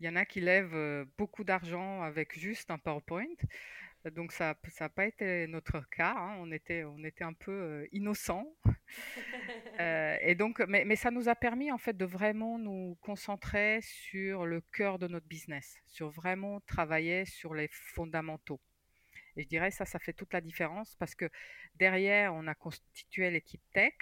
Il 0.00 0.06
y 0.06 0.08
en 0.08 0.16
a 0.16 0.24
qui 0.24 0.40
lèvent 0.40 0.74
euh, 0.74 1.04
beaucoup 1.18 1.42
d'argent 1.42 2.02
avec 2.02 2.38
juste 2.38 2.70
un 2.70 2.78
PowerPoint. 2.78 3.24
Donc 4.14 4.32
ça 4.32 4.56
n'a 4.80 4.88
pas 4.88 5.06
été 5.06 5.46
notre 5.46 5.80
cas. 5.90 6.14
Hein. 6.16 6.36
On, 6.40 6.52
était, 6.52 6.84
on 6.84 7.02
était 7.04 7.24
un 7.24 7.32
peu 7.32 7.52
euh, 7.52 7.86
innocents. 7.92 8.56
et 9.78 10.34
donc, 10.34 10.60
mais, 10.68 10.84
mais, 10.84 10.96
ça 10.96 11.10
nous 11.10 11.28
a 11.28 11.34
permis 11.34 11.72
en 11.72 11.78
fait 11.78 11.96
de 11.96 12.04
vraiment 12.04 12.58
nous 12.58 12.96
concentrer 13.00 13.80
sur 13.82 14.46
le 14.46 14.60
cœur 14.60 14.98
de 14.98 15.08
notre 15.08 15.26
business, 15.26 15.76
sur 15.86 16.10
vraiment 16.10 16.60
travailler 16.60 17.24
sur 17.24 17.54
les 17.54 17.68
fondamentaux. 17.68 18.60
Et 19.36 19.42
je 19.42 19.48
dirais 19.48 19.70
ça, 19.70 19.84
ça 19.84 19.98
fait 19.98 20.12
toute 20.12 20.32
la 20.32 20.40
différence 20.40 20.94
parce 20.96 21.14
que 21.14 21.28
derrière, 21.74 22.34
on 22.34 22.46
a 22.46 22.54
constitué 22.54 23.30
l'équipe 23.30 23.62
tech. 23.72 23.94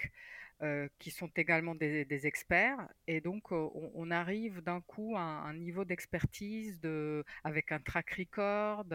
Euh, 0.62 0.88
qui 1.00 1.10
sont 1.10 1.30
également 1.34 1.74
des, 1.74 2.26
experts. 2.26 2.88
Et 3.08 3.20
donc, 3.20 3.50
euh, 3.50 3.68
on, 3.94 4.10
arrive 4.12 4.60
d'un 4.62 4.80
coup 4.82 5.16
à 5.16 5.20
un, 5.20 5.52
niveau 5.52 5.84
d'expertise 5.84 6.80
de, 6.80 7.24
avec 7.42 7.72
un 7.72 7.80
track 7.80 8.10
record, 8.12 8.86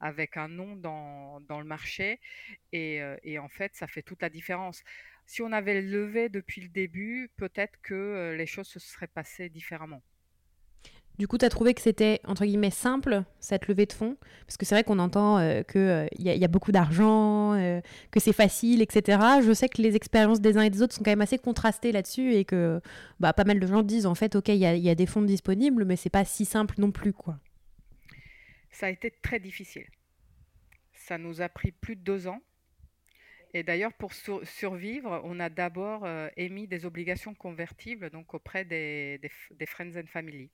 avec 0.00 0.36
un 0.36 0.48
nom 0.48 0.74
dans, 0.74 1.40
dans 1.42 1.60
le 1.60 1.66
marché. 1.66 2.20
Euh, 2.74 3.16
et, 3.22 3.38
en 3.38 3.48
fait, 3.48 3.76
ça 3.76 3.86
fait 3.86 4.02
toute 4.02 4.22
la 4.22 4.28
différence. 4.28 4.82
Si 5.24 5.40
on 5.40 5.52
avait 5.52 5.80
levé 5.80 6.28
depuis 6.28 6.60
le 6.62 6.68
début, 6.68 7.30
peut-être 7.36 7.80
que 7.80 8.34
les 8.36 8.46
choses 8.46 8.68
se 8.68 8.80
seraient 8.80 9.06
passées 9.06 9.48
différemment. 9.48 10.02
Du 11.18 11.28
coup, 11.28 11.38
tu 11.38 11.44
as 11.44 11.48
trouvé 11.48 11.74
que 11.74 11.80
c'était, 11.80 12.20
entre 12.24 12.44
guillemets, 12.44 12.70
simple, 12.70 13.22
cette 13.38 13.68
levée 13.68 13.86
de 13.86 13.92
fonds? 13.92 14.16
Parce 14.46 14.56
que 14.56 14.66
c'est 14.66 14.74
vrai 14.74 14.82
qu'on 14.82 14.98
entend 14.98 15.38
euh, 15.38 15.62
qu'il 15.62 15.80
euh, 15.80 16.08
y, 16.18 16.44
a 16.44 16.48
beaucoup 16.48 16.72
d'argent, 16.72 17.54
euh, 17.54 17.80
que 18.10 18.18
c'est 18.18 18.32
facile, 18.32 18.82
etc. 18.82 19.18
Je 19.44 19.52
sais 19.52 19.68
que 19.68 19.80
les 19.80 19.94
expériences 19.94 20.40
des 20.40 20.56
uns 20.58 20.62
et 20.62 20.70
des 20.70 20.82
autres 20.82 20.92
sont 20.94 21.04
quand 21.04 21.12
même 21.12 21.20
assez 21.20 21.38
contrastées 21.38 21.92
là-dessus 21.92 22.34
et 22.34 22.44
que 22.44 22.80
bah, 23.20 23.32
pas 23.32 23.44
mal 23.44 23.60
de 23.60 23.66
gens 23.66 23.82
disent, 23.82 24.06
en 24.06 24.16
fait, 24.16 24.34
OK, 24.34 24.48
il 24.48 24.56
y, 24.56 24.66
a, 24.66 24.94
des 24.96 25.06
fonds 25.06 25.22
disponibles, 25.22 25.84
mais 25.84 25.94
c'est 25.94 26.10
pas 26.10 26.24
si 26.24 26.44
simple 26.44 26.74
non 26.78 26.90
plus, 26.90 27.12
quoi. 27.12 27.38
Ça 28.72 28.86
a 28.86 28.90
été 28.90 29.12
très 29.22 29.38
difficile. 29.38 29.86
Ça 30.94 31.16
nous 31.16 31.40
a 31.40 31.48
pris 31.48 31.70
plus 31.70 31.94
de 31.94 32.00
deux 32.00 32.26
ans. 32.26 32.40
Et 33.52 33.62
d'ailleurs, 33.62 33.92
pour 33.92 34.12
survivre, 34.42 35.20
on 35.22 35.38
a 35.38 35.48
d'abord 35.48 36.08
émis 36.36 36.66
des 36.66 36.84
obligations 36.86 37.34
convertibles 37.34 38.10
donc 38.10 38.34
auprès 38.34 38.64
des, 38.64 39.20
Friends 39.64 39.96
and 39.96 40.08
Family. 40.08 40.50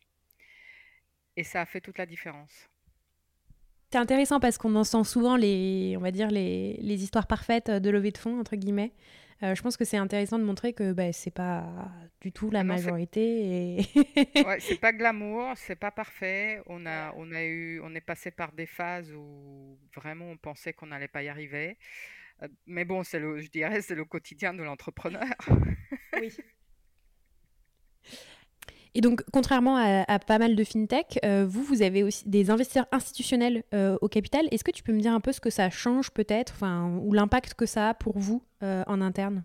Et 1.41 1.43
ça 1.43 1.63
a 1.63 1.65
fait 1.65 1.81
toute 1.81 1.97
la 1.97 2.05
différence. 2.05 2.69
C'est 3.91 3.97
intéressant 3.97 4.41
parce 4.41 4.59
qu'on 4.59 4.75
entend 4.75 5.05
souvent 5.05 5.37
les, 5.37 5.95
on 5.97 6.01
va 6.01 6.11
dire 6.11 6.31
les, 6.31 6.77
les, 6.83 7.03
histoires 7.03 7.27
parfaites 7.27 7.71
de 7.71 7.89
levée 7.89 8.11
de 8.11 8.19
fonds 8.19 8.39
entre 8.39 8.57
guillemets. 8.57 8.93
Euh, 9.43 9.55
je 9.55 9.63
pense 9.63 9.79
que 9.79 9.87
c'est 9.87 9.97
intéressant 9.97 10.39
de 10.39 10.45
montrer 10.45 10.75
que 10.75 10.93
bah, 10.93 11.15
c'est 11.15 11.31
pas 11.31 11.91
du 12.21 12.31
tout 12.31 12.51
la 12.51 12.63
majorité. 12.63 13.79
Et... 13.79 14.45
ouais, 14.45 14.61
c'est 14.61 14.79
pas 14.79 14.93
glamour, 14.93 15.55
c'est 15.57 15.77
pas 15.77 15.91
parfait. 15.91 16.61
On 16.67 16.85
a, 16.85 17.15
on 17.17 17.33
a 17.33 17.43
eu, 17.43 17.81
on 17.83 17.95
est 17.95 18.03
passé 18.03 18.31
par 18.31 18.53
des 18.53 18.67
phases 18.67 19.11
où 19.15 19.79
vraiment 19.97 20.27
on 20.27 20.37
pensait 20.37 20.75
qu'on 20.75 20.89
n'allait 20.89 21.09
pas 21.09 21.23
y 21.23 21.31
arriver. 21.31 21.79
Euh, 22.43 22.49
mais 22.67 22.85
bon, 22.85 23.03
c'est 23.03 23.19
le, 23.19 23.41
je 23.41 23.49
dirais, 23.49 23.81
c'est 23.81 23.95
le 23.95 24.05
quotidien 24.05 24.53
de 24.53 24.63
l'entrepreneur. 24.63 25.25
oui. 26.21 26.37
Et 28.95 29.01
donc, 29.01 29.23
contrairement 29.33 29.77
à, 29.77 30.19
pas 30.19 30.39
mal 30.39 30.57
de 30.57 30.65
fintech, 30.65 31.19
euh, 31.25 31.47
vous, 31.47 31.63
vous 31.63 31.83
avez 31.83 32.03
aussi 32.03 32.29
des 32.29 32.51
investisseurs 32.51 32.89
institutionnels 32.91 33.63
euh, 33.73 33.97
au 34.01 34.09
capital. 34.09 34.49
Est-ce 34.51 34.65
que 34.65 34.73
tu 34.73 34.83
peux 34.83 34.93
me 34.93 35.01
dire 35.01 35.13
un 35.13 35.21
peu 35.21 35.33
ce 35.33 35.41
que 35.41 35.51
ça 35.51 35.71
change 35.71 36.11
peut-être, 36.11 36.65
ou 37.01 37.13
l'impact 37.13 37.55
que 37.55 37.67
ça 37.67 37.91
a 37.91 37.95
pour 37.95 38.19
vous 38.19 38.43
euh, 38.63 38.83
en 38.87 39.01
interne? 39.01 39.45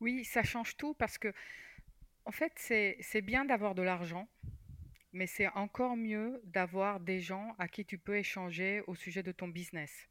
Oui, 0.00 0.24
ça 0.24 0.42
change 0.42 0.76
tout 0.78 0.94
parce 0.94 1.18
que, 1.18 1.32
en 2.24 2.32
fait, 2.32 2.52
c'est 2.56 3.22
bien 3.22 3.44
d'avoir 3.44 3.74
de 3.74 3.82
l'argent, 3.82 4.26
mais 5.12 5.26
c'est 5.26 5.48
encore 5.48 5.96
mieux 5.96 6.40
d'avoir 6.44 7.00
des 7.00 7.20
gens 7.20 7.54
à 7.58 7.68
qui 7.68 7.84
tu 7.84 7.98
peux 7.98 8.16
échanger 8.16 8.82
au 8.86 8.94
sujet 8.94 9.22
de 9.22 9.32
ton 9.32 9.48
business. 9.48 10.08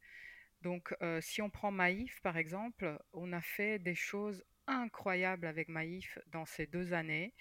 Donc, 0.62 0.94
si 1.20 1.42
on 1.42 1.50
prend 1.50 1.72
Maïf, 1.72 2.20
par 2.20 2.36
exemple, 2.36 2.98
on 3.12 3.32
a 3.32 3.40
fait 3.40 3.78
des 3.78 3.94
choses 3.94 4.44
incroyables 4.70 5.46
avec 5.46 5.68
Maïf 5.68 6.18
dans 6.28 6.46
ces 6.46 6.66
deux 6.66 6.92
années, 6.92 7.34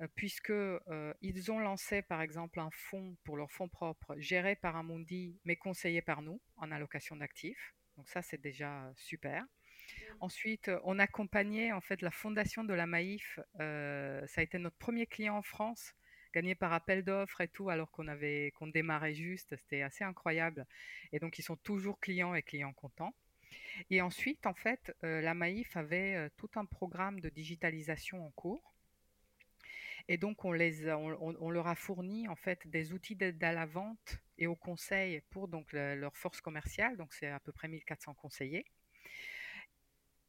euh, 0.00 0.08
puisque 0.14 0.50
euh, 0.50 1.14
ils 1.20 1.50
ont 1.52 1.58
lancé, 1.58 2.02
par 2.02 2.22
exemple, 2.22 2.60
un 2.60 2.70
fonds 2.70 3.16
pour 3.24 3.36
leur 3.36 3.50
fonds 3.50 3.68
propre, 3.68 4.14
géré 4.18 4.56
par 4.56 4.76
Amundi, 4.76 5.38
mais 5.44 5.56
conseillé 5.56 6.02
par 6.02 6.22
nous 6.22 6.40
en 6.56 6.70
allocation 6.72 7.16
d'actifs. 7.16 7.74
Donc 7.96 8.08
ça, 8.08 8.22
c'est 8.22 8.40
déjà 8.40 8.92
super. 8.96 9.44
Ensuite, 10.20 10.70
on 10.84 10.98
accompagnait 10.98 11.72
en 11.72 11.80
fait 11.80 12.00
la 12.02 12.10
fondation 12.10 12.64
de 12.64 12.74
la 12.74 12.86
Maïf. 12.86 13.38
ça 13.58 14.40
a 14.40 14.42
été 14.42 14.58
notre 14.58 14.76
premier 14.76 15.06
client 15.06 15.36
en 15.36 15.42
France 15.42 15.94
gagné 16.32 16.54
par 16.54 16.72
appel 16.72 17.04
d'offres 17.04 17.40
et 17.40 17.48
tout, 17.48 17.70
alors 17.70 17.90
qu'on 17.90 18.08
avait 18.08 18.52
qu'on 18.52 18.68
démarrait 18.68 19.14
juste. 19.14 19.56
C'était 19.56 19.82
assez 19.82 20.04
incroyable. 20.04 20.66
Et 21.12 21.18
donc, 21.18 21.38
ils 21.38 21.42
sont 21.42 21.56
toujours 21.56 21.98
clients 22.00 22.34
et 22.34 22.42
clients 22.42 22.72
contents. 22.72 23.14
Et 23.90 24.00
ensuite, 24.00 24.46
en 24.46 24.54
fait, 24.54 24.94
euh, 25.04 25.20
la 25.20 25.34
Maïf 25.34 25.76
avait 25.76 26.14
euh, 26.16 26.28
tout 26.36 26.50
un 26.56 26.64
programme 26.64 27.20
de 27.20 27.28
digitalisation 27.28 28.24
en 28.24 28.30
cours. 28.30 28.74
Et 30.08 30.16
donc, 30.16 30.44
on, 30.44 30.52
leur 30.52 31.66
a 31.68 31.74
fourni 31.76 32.26
en 32.26 32.34
fait 32.34 32.66
des 32.66 32.92
outils 32.92 33.14
d'aide 33.14 33.42
à 33.44 33.52
la 33.52 33.66
vente 33.66 34.18
et 34.38 34.48
au 34.48 34.56
conseil 34.56 35.20
pour 35.30 35.46
donc 35.46 35.72
leur 35.72 36.16
force 36.16 36.40
commerciale. 36.40 36.96
Donc, 36.96 37.12
c'est 37.12 37.28
à 37.28 37.38
peu 37.38 37.52
près 37.52 37.68
1400 37.68 38.14
conseillers. 38.14 38.66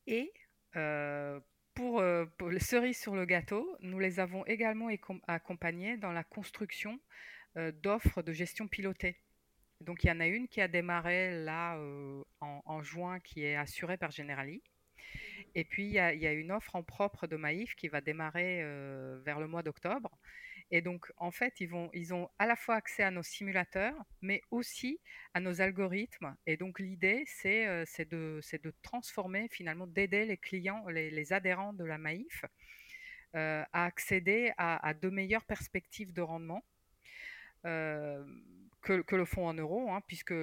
Et 0.06 0.32
euh, 0.76 1.40
pour, 1.74 2.04
pour 2.38 2.50
les 2.50 2.60
cerises 2.60 3.00
sur 3.00 3.16
le 3.16 3.26
gâteau, 3.26 3.76
nous 3.80 3.98
les 3.98 4.20
avons 4.20 4.46
également 4.46 4.90
accompagnés 5.28 5.98
dans 5.98 6.12
la 6.12 6.24
construction 6.24 7.00
d'offres 7.56 8.22
de 8.22 8.34
gestion 8.34 8.68
pilotée. 8.68 9.18
Donc 9.82 10.04
il 10.04 10.08
y 10.08 10.12
en 10.12 10.20
a 10.20 10.28
une 10.28 10.48
qui 10.48 10.62
a 10.62 10.68
démarré 10.68 11.44
là 11.44 11.78
euh, 11.78 12.24
en, 12.40 12.82
juin 12.84 13.20
qui 13.20 13.44
est 13.44 13.56
assurée 13.56 13.98
par 13.98 14.12
Generali. 14.12 14.62
Et 15.56 15.66
puis 15.66 15.86
il 15.86 15.94
y, 15.94 16.00
a, 16.00 16.34
une 16.34 16.52
offre 16.52 16.76
en 16.76 16.84
propre 16.84 17.28
de 17.28 17.36
Maïf 17.36 17.76
qui 17.76 17.88
va 17.90 18.00
démarrer 18.02 18.64
vers 19.26 19.40
le 19.40 19.48
mois 19.48 19.64
d'octobre 19.64 20.18
et 20.74 20.82
donc, 20.82 21.12
en 21.18 21.32
fait, 21.32 21.60
ils, 21.60 21.68
vont, 21.68 21.90
ils 21.94 22.14
ont 22.14 22.30
à 22.40 22.46
la 22.46 22.56
fois 22.56 22.76
accès 22.76 23.04
à 23.04 23.12
nos 23.12 23.24
simulateurs, 23.24 23.96
mais 24.22 24.42
aussi 24.52 25.00
à 25.34 25.42
nos 25.42 25.62
algorithmes. 25.62 26.34
Et 26.48 26.56
donc, 26.56 26.80
l'idée, 26.80 27.24
c'est 27.28 27.68
euh, 27.68 27.84
de, 28.10 28.40
de, 28.64 28.74
transformer, 28.82 29.50
finalement, 29.52 29.86
d'aider 29.86 30.26
les 30.26 30.38
clients, 30.38 30.88
les, 30.88 31.34
adhérents 31.34 31.74
de 31.74 31.84
la 31.84 31.98
Maïf 31.98 32.46
euh, 33.36 33.64
à 33.74 33.86
accéder 33.86 34.54
à, 34.58 34.94
de 34.94 35.10
meilleures 35.10 35.46
perspectives 35.46 36.14
de 36.14 36.22
rendement. 36.22 36.64
Euh, 37.66 38.24
que, 38.82 39.02
que, 39.02 39.16
le 39.16 39.26
fonds 39.26 39.48
en 39.48 39.54
euros, 39.54 39.92
hein, 39.92 40.02
puisque 40.08 40.34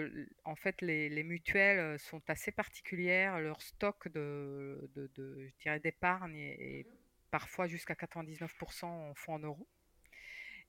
en 0.45 0.55
fait 0.57 0.81
les, 0.83 1.23
mutuelles 1.23 1.99
sont 1.99 2.23
assez 2.29 2.53
particulières, 2.53 3.41
leur 3.41 3.61
stock 3.63 4.09
de, 4.09 4.91
de, 4.95 5.11
de 5.17 5.49
je 5.49 5.63
dirais 5.63 5.81
d'épargne 5.81 6.37
est, 6.37 6.81
est, 6.81 6.87
parfois 7.31 7.67
jusqu'à 7.67 7.95
99% 7.95 8.85
en 8.85 9.15
fonds 9.15 9.35
en 9.35 9.39
euros. 9.39 9.69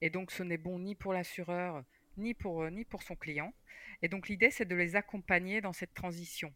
Et 0.02 0.10
donc, 0.10 0.32
ce 0.32 0.44
n'est 0.44 0.58
bon 0.58 0.80
ni 0.80 0.96
pour 0.96 1.14
l'assureur, 1.14 1.84
ni 2.18 2.34
pour, 2.34 2.64
euh, 2.64 2.70
ni 2.70 2.86
pour 2.86 3.04
son 3.04 3.16
client. 3.16 3.54
Et 4.02 4.08
donc, 4.08 4.30
l'idée, 4.30 4.52
c'est 4.52 4.66
de 4.66 4.76
les 4.76 4.96
accompagner 4.96 5.62
dans 5.62 5.74
cette 5.74 5.94
transition. 5.94 6.54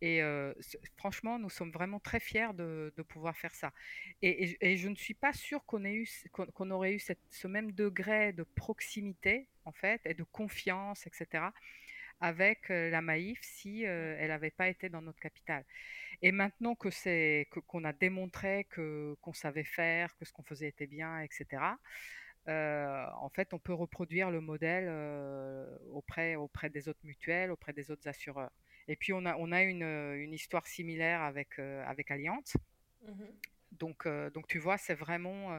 Et 0.00 0.20
euh, 0.20 0.52
franchement, 0.96 1.38
nous 1.38 1.48
sommes 1.48 1.70
vraiment 1.70 2.00
très 2.00 2.18
fiers 2.18 2.52
de, 2.54 2.92
pouvoir 3.08 3.36
faire 3.36 3.54
ça. 3.54 3.72
Et, 4.20 4.76
je 4.76 4.88
ne 4.88 4.96
suis 4.96 5.14
pas 5.14 5.32
sûre 5.32 5.64
qu'on 5.64 5.84
eu, 5.84 6.08
qu'on 6.32 6.70
aurait 6.70 6.94
eu 6.94 7.00
ce 7.30 7.46
même 7.46 7.70
degré 7.70 8.32
de 8.32 8.42
proximité, 8.42 9.48
en 9.64 9.72
fait, 9.72 10.00
et 10.04 10.14
de 10.14 10.24
confiance, 10.24 11.06
etc., 11.06 11.44
avec 12.20 12.68
la 12.68 13.02
Maïf 13.02 13.40
si 13.42 13.82
elle 13.82 14.28
n'avait 14.28 14.52
pas 14.52 14.68
été 14.68 14.88
dans 14.88 15.02
notre 15.02 15.18
capital. 15.18 15.64
Et 16.22 16.30
maintenant 16.30 16.76
que 16.76 16.88
c'est 16.88 17.48
qu'on 17.66 17.82
a 17.82 17.92
démontré 17.92 18.64
que 18.70 19.16
qu'on 19.20 19.32
savait 19.32 19.64
faire, 19.64 20.16
que 20.16 20.24
ce 20.24 20.32
qu'on 20.32 20.44
faisait 20.44 20.68
était 20.68 20.86
bien, 20.86 21.20
etc. 21.20 21.74
Euh, 22.48 23.06
en 23.20 23.28
fait, 23.28 23.54
on 23.54 23.58
peut 23.58 23.72
reproduire 23.72 24.30
le 24.30 24.40
modèle 24.40 24.86
euh, 24.88 25.78
auprès, 25.92 26.34
auprès 26.34 26.70
des 26.70 26.88
autres 26.88 27.04
mutuelles, 27.04 27.50
auprès 27.50 27.72
des 27.72 27.90
autres 27.90 28.08
assureurs. 28.08 28.52
Et 28.88 28.96
puis, 28.96 29.12
on 29.12 29.24
a, 29.26 29.36
on 29.36 29.52
a 29.52 29.62
une, 29.62 29.82
une 29.82 30.32
histoire 30.32 30.66
similaire 30.66 31.22
avec, 31.22 31.58
euh, 31.58 31.84
avec 31.86 32.10
Allianz. 32.10 32.56
Mmh 33.06 33.24
donc, 33.72 34.06
donc, 34.34 34.46
tu 34.48 34.58
vois, 34.58 34.76
c'est 34.76 34.94
vraiment 34.94 35.58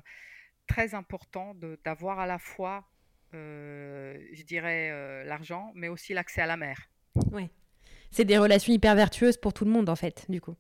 très 0.68 0.94
important 0.94 1.56
d'avoir 1.84 2.20
à 2.20 2.28
la 2.28 2.38
fois, 2.38 2.88
je 3.34 4.44
dirais, 4.44 5.24
l'argent, 5.26 5.72
mais 5.76 5.88
aussi 5.88 6.14
l'accès 6.14 6.42
à 6.42 6.46
la 6.46 6.58
mer. 6.58 6.90
Oui. 7.32 7.50
C'est 8.12 8.26
des 8.26 8.38
relations 8.38 8.72
hyper 8.74 8.96
vertueuses 8.96 9.38
pour 9.38 9.54
tout 9.54 9.66
le 9.66 9.72
monde, 9.72 9.90
en 9.90 9.96
fait, 9.96 10.26
du 10.30 10.40
coup. 10.40 10.56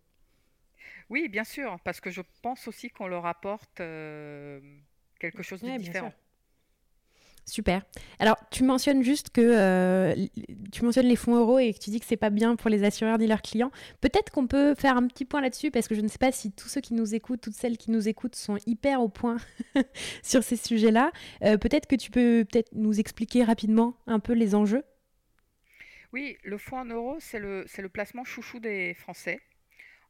Oui, 1.09 1.29
bien 1.29 1.43
sûr, 1.43 1.79
parce 1.83 2.01
que 2.01 2.09
je 2.09 2.21
pense 2.41 2.67
aussi 2.67 2.89
qu'on 2.89 3.07
leur 3.07 3.25
apporte 3.25 3.77
quelque 3.77 5.43
chose 5.43 5.61
de 5.61 5.77
différent. 5.77 6.13
Super. 7.45 7.81
Alors, 8.19 8.37
tu 8.51 8.63
mentionnes 8.63 9.03
juste 9.03 9.29
que 9.29 9.41
euh, 9.41 10.15
tu 10.71 10.85
mentionnes 10.85 11.07
les 11.07 11.17
fonds 11.17 11.35
euros 11.35 11.59
et 11.59 11.73
que 11.73 11.79
tu 11.79 11.89
dis 11.89 11.99
que 11.99 12.05
c'est 12.05 12.15
pas 12.15 12.29
bien 12.29 12.55
pour 12.55 12.69
les 12.69 12.85
assureurs 12.85 13.17
ni 13.17 13.27
leurs 13.27 13.41
clients. 13.41 13.71
Peut-être 13.99 14.31
qu'on 14.31 14.47
peut 14.47 14.75
faire 14.75 14.95
un 14.95 15.07
petit 15.07 15.25
point 15.25 15.41
là-dessus 15.41 15.69
parce 15.69 15.89
que 15.89 15.95
je 15.95 16.01
ne 16.01 16.07
sais 16.07 16.17
pas 16.17 16.31
si 16.31 16.53
tous 16.53 16.69
ceux 16.69 16.79
qui 16.79 16.93
nous 16.93 17.13
écoutent, 17.13 17.41
toutes 17.41 17.55
celles 17.55 17.77
qui 17.77 17.91
nous 17.91 18.07
écoutent 18.07 18.35
sont 18.35 18.57
hyper 18.65 19.01
au 19.01 19.09
point 19.09 19.37
sur 20.23 20.41
ces 20.41 20.55
sujets-là. 20.55 21.11
Euh, 21.43 21.57
peut-être 21.57 21.87
que 21.87 21.97
tu 21.97 22.11
peux 22.11 22.45
peut-être 22.49 22.69
nous 22.73 22.99
expliquer 22.99 23.43
rapidement 23.43 23.97
un 24.07 24.19
peu 24.19 24.33
les 24.33 24.55
enjeux. 24.55 24.83
Oui, 26.13 26.37
le 26.43 26.57
fonds 26.57 26.77
en 26.77 26.85
euros, 26.85 27.17
c'est 27.19 27.39
le, 27.39 27.65
le 27.77 27.89
placement 27.89 28.23
chouchou 28.23 28.59
des 28.59 28.93
Français. 28.93 29.41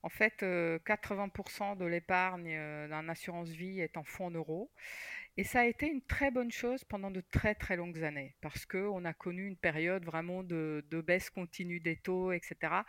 En 0.03 0.09
fait, 0.09 0.41
80% 0.41 0.43
euh, 0.43 1.75
de 1.75 1.85
l'épargne 1.85 2.53
d'un 2.89 3.07
assurance 3.07 3.47
vie 3.49 3.79
est 3.79 3.95
en 3.95 4.03
fonds 4.03 4.25
en 4.25 4.31
euros. 4.31 4.69
Et 5.35 5.43
ça 5.43 5.61
a 5.61 5.65
été 5.65 5.87
une 5.87 6.01
très 6.01 6.29
bonne 6.29 6.51
chose 6.51 6.83
pendant 6.83 7.09
de 7.09 7.21
très 7.31 7.55
très 7.55 7.75
longues 7.75 8.03
années, 8.03 8.35
parce 8.39 8.67
qu'on 8.67 9.03
a 9.03 9.13
connu 9.13 9.47
une 9.47 9.57
période 9.57 10.05
vraiment 10.05 10.43
de, 10.43 10.83
baisse 10.91 11.31
continue 11.31 11.79
des 11.79 11.95
taux, 11.95 12.31
etc. 12.31 12.83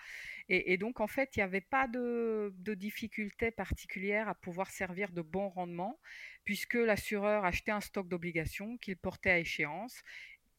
Et, 0.50 0.76
donc, 0.76 1.00
en 1.00 1.06
fait, 1.06 1.36
il 1.36 1.38
n'y 1.38 1.44
avait 1.44 1.62
pas 1.62 1.88
de, 1.88 2.52
de 2.58 2.74
difficulté 2.74 3.50
particulière 3.50 4.28
à 4.28 4.34
pouvoir 4.34 4.70
servir 4.70 5.10
de 5.12 5.22
bons 5.22 5.48
rendements, 5.48 5.98
puisque 6.44 6.74
l'assureur 6.74 7.46
achetait 7.46 7.72
un 7.72 7.80
stock 7.80 8.08
d'obligations 8.08 8.76
qu'il 8.76 8.96
portait 8.96 9.30
à 9.30 9.38
échéance 9.38 10.02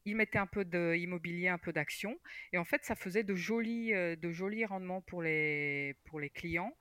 il 0.06 0.16
mettait 0.16 0.38
un 0.38 0.46
peu 0.46 0.64
d'immobilier, 0.64 1.48
un 1.48 1.58
peu 1.58 1.72
d'action. 1.72 2.18
Et 2.52 2.58
en 2.58 2.64
fait, 2.64 2.84
ça 2.84 2.94
faisait 2.94 3.24
de 3.24 3.34
jolis, 3.34 3.92
euh, 3.92 4.14
de 4.16 4.30
jolis 4.30 4.64
rendements 4.64 5.02
pour 5.02 5.20
les, 5.20 5.96
pour 6.04 6.20
les 6.20 6.30
clients. 6.30 6.72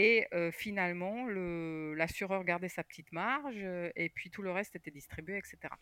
Et 0.00 0.28
finalement, 0.52 1.26
l'assureur 1.26 2.44
gardait 2.44 2.68
sa 2.68 2.84
petite 2.84 3.10
marge 3.10 3.66
et 3.96 4.08
puis 4.10 4.30
tout 4.30 4.42
le 4.42 4.52
reste 4.52 4.76
était 4.76 4.92
distribué, 4.92 5.36
etc. 5.36 5.74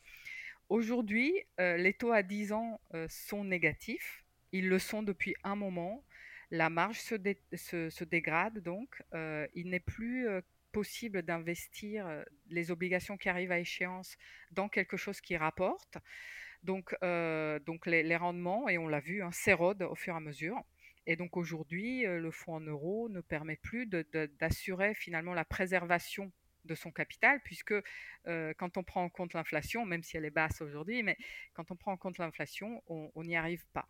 Aujourd'hui, 0.71 1.35
les 1.59 1.93
taux 1.93 2.13
à 2.13 2.23
10 2.23 2.53
ans 2.55 2.81
sont 3.11 3.45
négatifs. 3.45 4.25
Ils 4.53 4.71
le 4.71 4.79
sont 4.79 5.03
depuis 5.03 5.35
un 5.45 5.55
moment. 5.55 6.03
La 6.51 6.71
marge 6.71 6.99
se, 6.99 8.05
dégrade 8.05 8.61
donc. 8.61 9.03
il 9.13 9.69
n'est 9.69 9.81
plus 9.81 10.27
possible 10.73 11.21
d'investir 11.21 12.25
les 12.49 12.71
obligations 12.71 13.19
qui 13.19 13.29
arrivent 13.29 13.53
à 13.53 13.59
échéance 13.59 14.17
dans 14.51 14.71
quelque 14.71 14.97
chose 14.97 15.21
qui 15.21 15.37
rapporte. 15.37 15.99
Donc, 16.63 16.97
donc 17.67 17.85
les, 17.85 18.17
rendements, 18.17 18.67
et 18.71 18.79
on 18.79 18.89
l'a 18.89 19.01
vu, 19.01 19.23
hein, 19.23 19.31
s'érodent 19.31 19.83
au 19.83 19.95
fur 19.95 20.15
et 20.15 20.17
à 20.17 20.21
mesure. 20.21 20.65
Et 21.07 21.17
donc 21.17 21.37
aujourd'hui, 21.37 22.07
euh, 22.07 22.19
le 22.19 22.31
fonds 22.31 22.55
en 22.55 22.61
euros 22.61 23.09
ne 23.09 23.21
permet 23.21 23.57
plus 23.57 23.87
d'assurer 23.87 24.95
finalement 24.95 25.35
la 25.35 25.45
préservation 25.45 26.33
de 26.65 26.75
son 26.75 26.91
capital, 26.91 27.41
puisque 27.45 27.75
euh, 28.27 28.53
quand 28.59 28.77
on 28.77 28.83
prend 28.83 29.05
en 29.05 29.09
compte 29.09 29.35
l'inflation, 29.35 29.87
même 29.87 30.03
si 30.03 30.17
elle 30.17 30.25
est 30.25 30.31
basse 30.31 30.61
aujourd'hui, 30.61 31.03
mais 31.05 31.17
quand 31.55 31.71
on 31.71 31.77
prend 31.77 31.93
en 31.93 31.97
compte 31.97 32.19
l'inflation, 32.19 32.83
on 32.89 33.23
n'y 33.23 33.37
arrive 33.37 33.65
pas. 33.73 33.87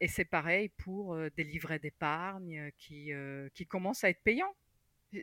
et 0.00 0.06
c'est 0.06 0.24
pareil 0.24 0.68
pour 0.68 1.16
des 1.30 1.42
livrets 1.42 1.80
d'épargne 1.80 2.70
qui, 2.78 3.12
commencent 3.68 4.04
à 4.04 4.10
être 4.10 4.22
payants 4.22 4.54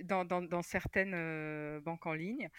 dans, 0.04 0.62
certaines 0.62 1.14
euh, 1.16 1.80
banques 1.82 2.06
en 2.06 2.14
ligne. 2.14 2.50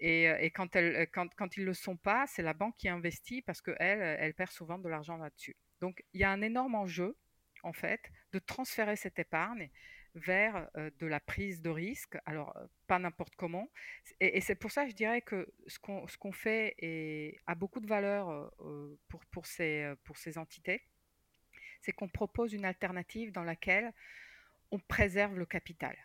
Et, 0.00 0.28
euh, 0.28 0.48
quand, 0.54 0.74
elles, 0.76 1.08
ils 1.56 1.60
ne 1.60 1.66
le 1.66 1.74
sont 1.74 1.96
pas, 1.96 2.26
c'est 2.26 2.42
la 2.42 2.54
banque 2.54 2.76
qui 2.76 2.88
investit 2.88 3.42
parce 3.42 3.60
qu'elle, 3.60 3.76
elle 3.78 4.34
perd 4.34 4.50
souvent 4.50 4.78
de 4.78 4.88
l'argent 4.88 5.16
là-dessus. 5.16 5.56
Donc 5.80 6.02
il 6.12 6.20
y 6.20 6.24
a 6.24 6.30
un 6.30 6.42
énorme 6.42 6.74
enjeu, 6.74 7.16
en 7.62 7.72
fait, 7.72 8.00
de 8.32 8.38
transférer 8.38 8.96
cette 8.96 9.18
épargne 9.18 9.70
vers 10.14 10.68
de 10.74 11.06
la 11.06 11.20
prise 11.20 11.60
de 11.60 11.70
risque, 11.70 12.16
alors 12.24 12.56
pas 12.86 12.98
n'importe 12.98 13.36
comment. 13.36 13.70
Et, 14.20 14.40
c'est 14.40 14.54
pour 14.54 14.70
ça 14.72 14.88
je 14.88 14.94
dirais 14.94 15.20
que 15.20 15.46
ce 15.66 15.78
qu'on 15.78 16.06
qu'on 16.18 16.32
fait 16.32 16.74
a 17.46 17.54
beaucoup 17.54 17.80
de 17.80 17.86
valeur 17.86 18.52
pour, 19.08 19.24
pour, 19.26 19.46
ces, 19.46 19.92
pour 20.04 20.16
ces 20.16 20.38
entités, 20.38 20.82
c'est 21.80 21.92
qu'on 21.92 22.08
propose 22.08 22.52
une 22.52 22.64
alternative 22.64 23.32
dans 23.32 23.44
laquelle 23.44 23.92
on 24.70 24.78
préserve 24.78 25.38
le 25.38 25.46
capital 25.46 25.96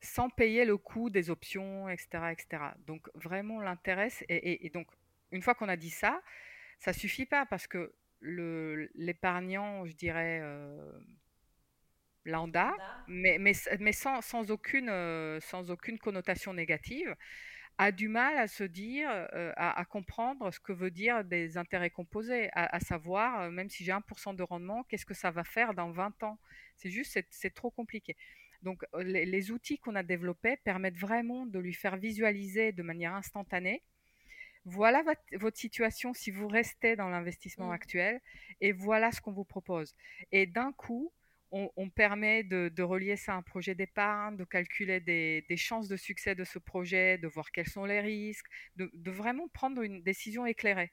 sans 0.00 0.30
payer 0.30 0.64
le 0.64 0.76
coût 0.76 1.10
des 1.10 1.30
options, 1.30 1.88
etc. 1.88 2.32
etc. 2.32 2.62
Donc 2.86 3.08
vraiment 3.14 3.60
l'intérêt, 3.60 4.08
et, 4.28 4.70
donc 4.70 4.88
une 5.32 5.42
fois 5.42 5.54
qu'on 5.54 5.68
a 5.68 5.76
dit 5.76 5.90
ça, 5.90 6.22
ça 6.78 6.92
suffit 6.92 7.26
pas 7.26 7.46
parce 7.46 7.66
que 7.66 7.94
l'épargnant, 8.94 9.86
je 9.86 9.94
dirais, 9.94 10.40
euh, 10.42 10.98
lambda, 12.26 12.74
mais, 13.06 13.38
mais, 13.38 13.52
mais 13.80 13.92
sans, 13.92 14.20
sans, 14.20 14.50
aucune, 14.50 14.88
euh, 14.88 15.40
sans 15.40 15.70
aucune 15.70 15.98
connotation 15.98 16.52
négative, 16.52 17.14
a 17.78 17.92
du 17.92 18.08
mal 18.08 18.38
à 18.38 18.48
se 18.48 18.64
dire, 18.64 19.10
euh, 19.10 19.52
à, 19.56 19.84
comprendre 19.84 20.50
ce 20.50 20.58
que 20.60 20.72
veut 20.72 20.90
dire 20.90 21.24
des 21.24 21.58
intérêts 21.58 21.90
composés, 21.90 22.48
à, 22.52 22.80
savoir, 22.80 23.42
euh, 23.42 23.50
même 23.50 23.68
si 23.68 23.84
j'ai 23.84 23.92
1% 23.92 24.34
de 24.34 24.42
rendement, 24.42 24.82
qu'est-ce 24.84 25.04
que 25.06 25.14
ça 25.14 25.30
va 25.30 25.44
faire 25.44 25.74
dans 25.74 25.90
20 25.90 26.22
ans? 26.22 26.38
C'est 26.76 26.90
juste, 26.90 27.18
c'est 27.30 27.54
trop 27.54 27.70
compliqué. 27.70 28.16
Donc, 28.62 28.82
les, 28.98 29.26
les 29.26 29.50
outils 29.50 29.78
qu'on 29.78 29.94
a 29.94 30.02
développés 30.02 30.56
permettent 30.56 30.96
vraiment 30.96 31.44
de 31.46 31.58
lui 31.58 31.74
faire 31.74 31.98
visualiser 31.98 32.72
de 32.72 32.82
manière 32.82 33.14
instantanée 33.14 33.82
voilà 34.66 35.02
votre, 35.38 35.56
situation 35.56 36.12
si 36.12 36.30
vous 36.30 36.48
restez 36.48 36.96
dans 36.96 37.08
l'investissement 37.08 37.68
mmh. 37.68 37.72
actuel 37.72 38.20
et 38.60 38.72
voilà 38.72 39.12
ce 39.12 39.20
qu'on 39.20 39.32
vous 39.32 39.44
propose. 39.44 39.94
Et 40.32 40.46
d'un 40.46 40.72
coup, 40.72 41.12
on, 41.52 41.88
permet 41.88 42.42
de, 42.42 42.82
relier 42.82 43.16
ça 43.16 43.32
à 43.32 43.36
un 43.36 43.42
projet 43.42 43.74
d'épargne, 43.74 44.36
de 44.36 44.44
calculer 44.44 45.00
des, 45.00 45.56
chances 45.56 45.88
de 45.88 45.96
succès 45.96 46.34
de 46.34 46.44
ce 46.44 46.58
projet, 46.58 47.16
de 47.16 47.28
voir 47.28 47.50
quels 47.52 47.68
sont 47.68 47.84
les 47.84 48.00
risques, 48.00 48.46
de, 48.76 48.90
vraiment 49.10 49.48
prendre 49.48 49.80
une 49.82 50.02
décision 50.02 50.44
éclairée. 50.44 50.92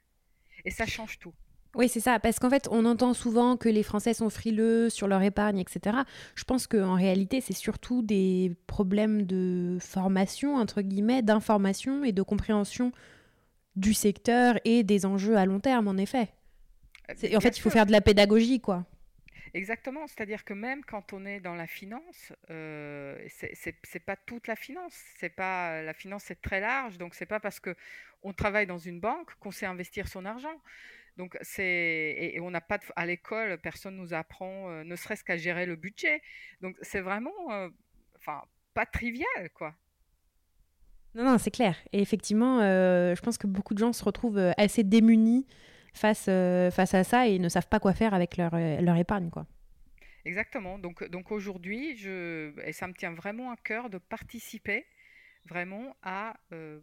Et 0.64 0.72
ça 0.72 0.86
change 0.86 1.20
tout. 1.20 1.34
Oui, 1.76 1.90
c'est 1.90 2.00
ça, 2.00 2.20
parce 2.20 2.38
qu'en 2.38 2.52
fait, 2.52 2.68
on 2.70 2.86
entend 2.86 3.16
souvent 3.16 3.58
que 3.58 3.68
les 3.68 3.82
Français 3.82 4.14
sont 4.14 4.30
frileux 4.30 4.92
sur 4.92 5.08
leur 5.08 5.24
épargne, 5.24 5.58
etc. 5.58 5.98
Je 6.36 6.44
pense 6.44 6.68
qu'en 6.68 6.94
réalité, 6.94 7.42
c'est 7.42 7.54
surtout 7.54 8.04
des 8.04 8.56
problèmes 8.68 9.24
de 9.24 9.80
formation, 9.82 10.56
entre 10.56 10.82
guillemets, 10.84 11.24
d'information 11.24 12.04
et 12.04 12.12
de 12.12 12.22
compréhension 12.22 12.92
du 13.76 13.94
secteur 13.94 14.60
et 14.66 14.84
des 14.84 15.06
enjeux 15.06 15.38
à 15.38 15.46
long 15.46 15.60
terme, 15.60 15.88
en 15.88 15.98
effet. 15.98 16.30
Euh, 17.10 17.36
en 17.36 17.42
fait, 17.42 17.58
il 17.58 17.62
faut 17.62 17.70
faire 17.70 17.86
de 17.86 17.92
la 17.92 18.02
pédagogie, 18.02 18.60
quoi. 18.60 18.86
Exactement, 19.54 20.08
c'est-à-dire 20.08 20.46
que 20.46 20.54
même 20.54 20.84
quand 20.84 21.14
on 21.14 21.28
est 21.28 21.40
dans 21.40 21.54
la 21.54 21.68
finance, 21.68 22.34
euh, 22.50 23.16
c'est 23.28 24.00
pas 24.04 24.16
toute 24.16 24.48
la 24.48 24.56
finance. 24.56 24.96
C'est 25.20 25.30
pas 25.30 25.84
la 25.84 25.94
finance, 25.94 26.24
c'est 26.26 26.42
très 26.42 26.60
large, 26.60 26.98
donc 26.98 27.14
c'est 27.14 27.28
pas 27.28 27.40
parce 27.40 27.60
que 27.60 27.76
on 28.24 28.34
travaille 28.34 28.66
dans 28.66 28.80
une 28.80 29.00
banque 29.00 29.36
qu'on 29.36 29.52
sait 29.52 29.68
investir 29.68 30.08
son 30.08 30.26
argent. 30.26 30.60
Donc 31.18 31.38
c'est 31.42 32.16
et, 32.34 32.40
on 32.40 32.50
n'a 32.50 32.62
pas 32.62 32.80
à 32.96 33.06
l'école, 33.06 33.60
personne 33.60 33.96
nous 33.96 34.16
apprend, 34.16 34.70
euh, 34.72 34.84
ne 34.84 34.96
serait-ce 34.96 35.24
qu'à 35.24 35.38
gérer 35.38 35.68
le 35.68 35.76
budget. 35.76 36.22
Donc 36.62 36.76
c'est 36.82 37.02
vraiment, 37.02 37.52
euh, 37.52 37.70
enfin, 38.18 38.42
pas 38.74 38.88
trivial, 38.88 39.50
quoi. 39.54 39.76
Non, 41.16 41.24
non, 41.24 41.38
c'est 41.38 41.52
clair. 41.52 41.76
Et 41.92 42.02
effectivement, 42.02 42.60
je 42.62 43.22
pense 43.22 43.38
que 43.38 43.48
beaucoup 43.48 43.74
de 43.74 43.80
gens 43.80 43.94
se 43.94 44.04
retrouvent 44.04 44.54
assez 44.58 44.84
démunis 44.84 45.46
face, 45.94 46.26
euh, 46.28 46.72
face 46.72 46.94
à 46.94 47.04
ça 47.04 47.28
et 47.28 47.40
ne 47.40 47.50
savent 47.50 47.68
pas 47.68 47.80
quoi 47.80 47.94
faire 47.94 48.14
avec 48.14 48.38
leur, 48.38 48.54
euh, 48.54 48.82
leur 48.82 48.98
épargne. 48.98 49.30
Quoi. 49.30 49.46
Exactement. 50.26 50.78
Donc, 50.80 51.04
donc 51.10 51.32
aujourd'hui, 51.32 51.96
je, 51.98 52.54
et 52.66 52.74
ça 52.74 52.88
me 52.88 52.94
tient 52.94 53.14
vraiment 53.14 53.52
à 53.52 53.58
cœur 53.58 53.90
de 53.90 53.98
participer 53.98 54.86
vraiment 55.46 55.96
à, 56.02 56.36
euh, 56.52 56.80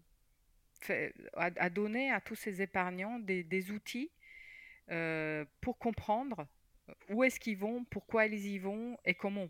à, 1.35 1.71
donner 1.71 2.11
à 2.11 2.21
tous 2.21 2.35
ces 2.35 2.63
épargnants 2.63 3.19
des, 3.19 3.43
des 3.43 3.71
outils 3.71 4.11
pour 5.61 5.79
comprendre 5.79 6.49
où 7.09 7.23
est-ce 7.23 7.39
qu'ils 7.39 7.57
vont, 7.57 7.85
pourquoi 7.85 8.27
ils 8.27 8.47
y 8.47 8.59
vont 8.59 8.99
et 9.05 9.15
comment. 9.15 9.49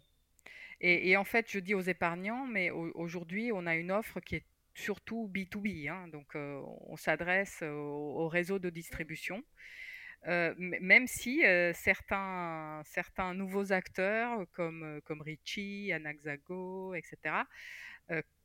Et, 0.82 1.10
et, 1.10 1.16
en 1.16 1.24
fait, 1.24 1.50
je 1.50 1.58
dis 1.58 1.74
aux 1.74 1.80
épargnants, 1.80 2.46
mais 2.46 2.70
aujourd'hui, 2.70 3.50
on 3.52 3.66
a 3.66 3.74
une 3.74 3.90
offre 3.90 4.20
qui 4.20 4.36
est 4.36 4.44
surtout 4.74 5.30
B2B. 5.32 5.88
Hein, 5.88 6.08
donc, 6.08 6.34
euh, 6.34 6.60
on 6.86 6.96
s'adresse 6.96 7.62
au, 7.62 8.28
réseau 8.28 8.58
de 8.58 8.70
distribution. 8.70 9.42
Euh, 10.26 10.54
même 10.58 11.06
si 11.06 11.44
euh, 11.46 11.72
certains, 11.72 12.82
certains 12.84 13.32
nouveaux 13.32 13.72
acteurs 13.72 14.44
comme, 14.52 15.00
comme 15.04 15.22
Richie, 15.22 15.92
Anaxago, 15.92 16.94
etc., 16.94 17.36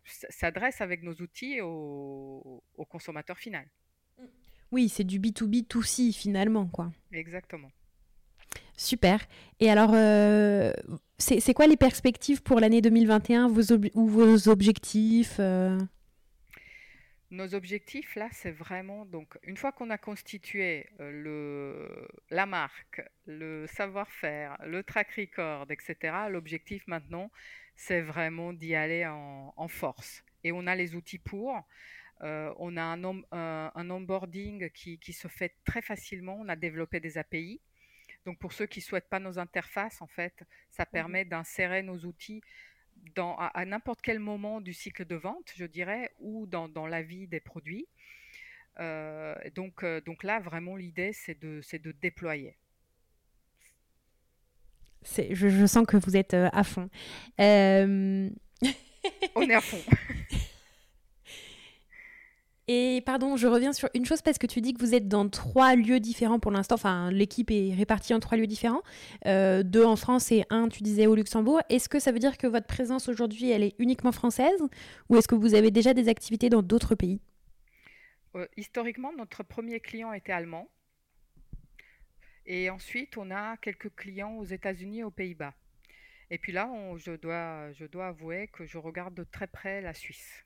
s'adressent 0.06 0.82
avec 0.82 1.02
nos 1.02 1.16
outils 1.16 1.60
au, 1.62 2.64
au 2.76 2.86
consommateur 2.86 3.40
final. 3.40 3.68
Oui, 4.72 4.88
c'est 4.88 5.04
du 5.04 5.20
B2B2C 5.20 6.14
finalement, 6.14 6.68
quoi. 6.68 6.92
Exactement. 7.12 7.72
Super. 8.78 9.26
Et 9.60 9.72
alors, 9.72 9.96
c'est 11.18 11.54
quoi 11.56 11.66
les 11.66 11.78
perspectives 11.78 12.44
pour 12.44 12.60
l'année 12.60 12.82
2021 12.82 13.48
vos 13.48 13.74
ou 13.96 14.08
vos 14.08 14.48
objectifs 14.48 15.40
nos 17.36 17.54
objectifs, 17.54 18.16
là, 18.16 18.30
c'est 18.32 18.52
vraiment, 18.52 19.06
donc, 19.06 19.38
une 19.44 19.58
fois 19.58 19.72
qu'on 19.72 19.90
a 19.90 19.98
constitué 19.98 20.90
euh, 21.00 21.12
le, 21.12 22.08
la 22.30 22.46
marque, 22.46 23.02
le 23.26 23.68
savoir-faire, 23.68 24.58
le 24.66 24.84
track 24.84 25.12
record, 25.12 25.68
etc., 25.70 26.16
l'objectif 26.30 26.88
maintenant, 26.88 27.30
c'est 27.76 28.02
vraiment 28.02 28.54
d'y 28.54 28.74
aller 28.74 29.06
en, 29.06 29.68
force. 29.68 30.24
Et 30.44 30.52
on 30.52 30.66
a 30.66 30.76
les 30.76 30.96
outils 30.96 31.20
pour. 31.20 31.68
Euh, 32.22 32.54
on 32.58 32.78
a 32.78 32.84
un, 32.84 33.04
un 33.32 33.90
onboarding 33.90 34.70
qui, 34.70 34.98
qui, 35.00 35.12
se 35.12 35.28
fait 35.28 35.54
très 35.66 35.82
facilement. 35.82 36.38
On 36.40 36.48
a 36.48 36.56
développé 36.56 37.00
des 37.00 37.18
API. 37.18 37.60
Donc, 38.26 38.40
pour 38.40 38.54
ceux 38.54 38.66
qui 38.66 38.80
ne 38.80 38.84
souhaitent 38.84 39.10
pas 39.10 39.20
nos 39.20 39.38
interfaces, 39.38 40.02
en 40.02 40.08
fait, 40.08 40.44
ça 40.72 40.84
mmh 40.84 40.92
permet 40.92 41.26
d'insérer 41.26 41.84
nos 41.84 42.00
outils 42.06 42.42
à, 43.18 43.66
n'importe 43.66 44.02
quel 44.02 44.20
moment 44.20 44.62
du 44.62 44.74
cycle 44.74 45.06
de 45.06 45.16
vente, 45.16 45.52
je 45.56 45.66
dirais, 45.66 46.12
ou 46.20 46.46
dans, 46.48 46.88
la 46.88 47.02
vie 47.02 47.28
des 47.28 47.40
produits. 47.40 47.88
Euh, 48.80 49.36
donc, 49.56 49.84
euh, 49.84 50.02
donc 50.02 50.24
là, 50.24 50.40
vraiment, 50.40 50.76
l'idée, 50.76 51.12
c'est 51.14 51.40
de, 51.40 51.62
de 51.78 51.92
déployer. 51.92 52.58
Je, 55.04 55.34
je, 55.34 55.66
sens 55.66 55.86
que 55.86 55.98
vous 55.98 56.18
êtes 56.18 56.34
euh, 56.34 56.50
à 56.52 56.64
fond. 56.64 56.90
On 57.38 58.32
est 59.50 59.54
à 59.54 59.62
fond. 59.62 59.82
Et 62.68 63.04
pardon, 63.06 63.38
je 63.38 63.46
reviens 63.46 63.74
sur 63.74 63.90
une 63.94 64.06
chose 64.06 64.24
parce 64.24 64.40
que 64.40 64.48
tu 64.48 64.60
dis 64.60 64.74
que 64.74 64.80
vous 64.80 64.96
êtes 64.96 65.08
dans 65.08 65.30
trois 65.30 65.76
lieux 65.76 66.00
différents 66.00 66.40
pour 66.40 66.52
l'instant. 66.52 66.76
Enfin, 66.76 67.12
l'équipe 67.12 67.52
est 67.52 67.74
répartie 67.76 68.14
en 68.14 68.20
trois 68.20 68.38
lieux 68.38 68.48
différents. 68.48 68.82
Euh, 69.28 69.62
deux 69.62 69.86
en 69.86 69.96
France 69.96 70.32
et 70.32 70.46
un, 70.50 70.68
tu 70.68 70.82
disais, 70.82 71.06
au 71.06 71.14
Luxembourg. 71.14 71.62
Est-ce 71.70 71.88
que 71.90 72.00
ça 72.00 72.12
veut 72.12 72.18
dire 72.18 72.40
que 72.40 72.48
votre 72.48 72.66
présence 72.66 73.08
aujourd'hui, 73.08 73.52
elle 73.52 73.62
est 73.62 73.76
uniquement 73.78 74.12
française 74.12 74.60
ou 75.10 75.16
est-ce 75.16 75.28
que 75.28 75.36
vous 75.36 75.54
avez 75.54 75.70
déjà 75.70 75.94
des 75.94 76.10
activités 76.10 76.50
dans 76.50 76.64
d'autres 76.64 76.96
pays? 76.96 77.22
Euh, 78.36 78.48
Historiquement, 78.58 79.12
notre 79.16 79.44
premier 79.44 79.80
client 79.80 80.12
était 80.12 80.32
allemand. 80.32 80.68
Et 82.48 82.72
ensuite, 82.72 83.18
on 83.18 83.30
a 83.30 83.58
quelques 83.58 83.94
clients 83.96 84.38
aux 84.38 84.46
États-Unis 84.46 85.00
et 85.00 85.04
aux 85.04 85.12
Pays-Bas. 85.12 85.54
Et 86.32 86.40
puis 86.40 86.52
là, 86.52 86.68
je, 86.98 87.12
dois, 87.12 87.72
je 87.74 87.86
dois 87.86 88.08
avouer 88.08 88.50
que 88.52 88.66
je 88.66 88.80
regarde 88.80 89.14
de 89.14 89.24
très 89.24 89.46
près 89.46 89.82
la 89.82 89.94
Suisse. 89.94 90.44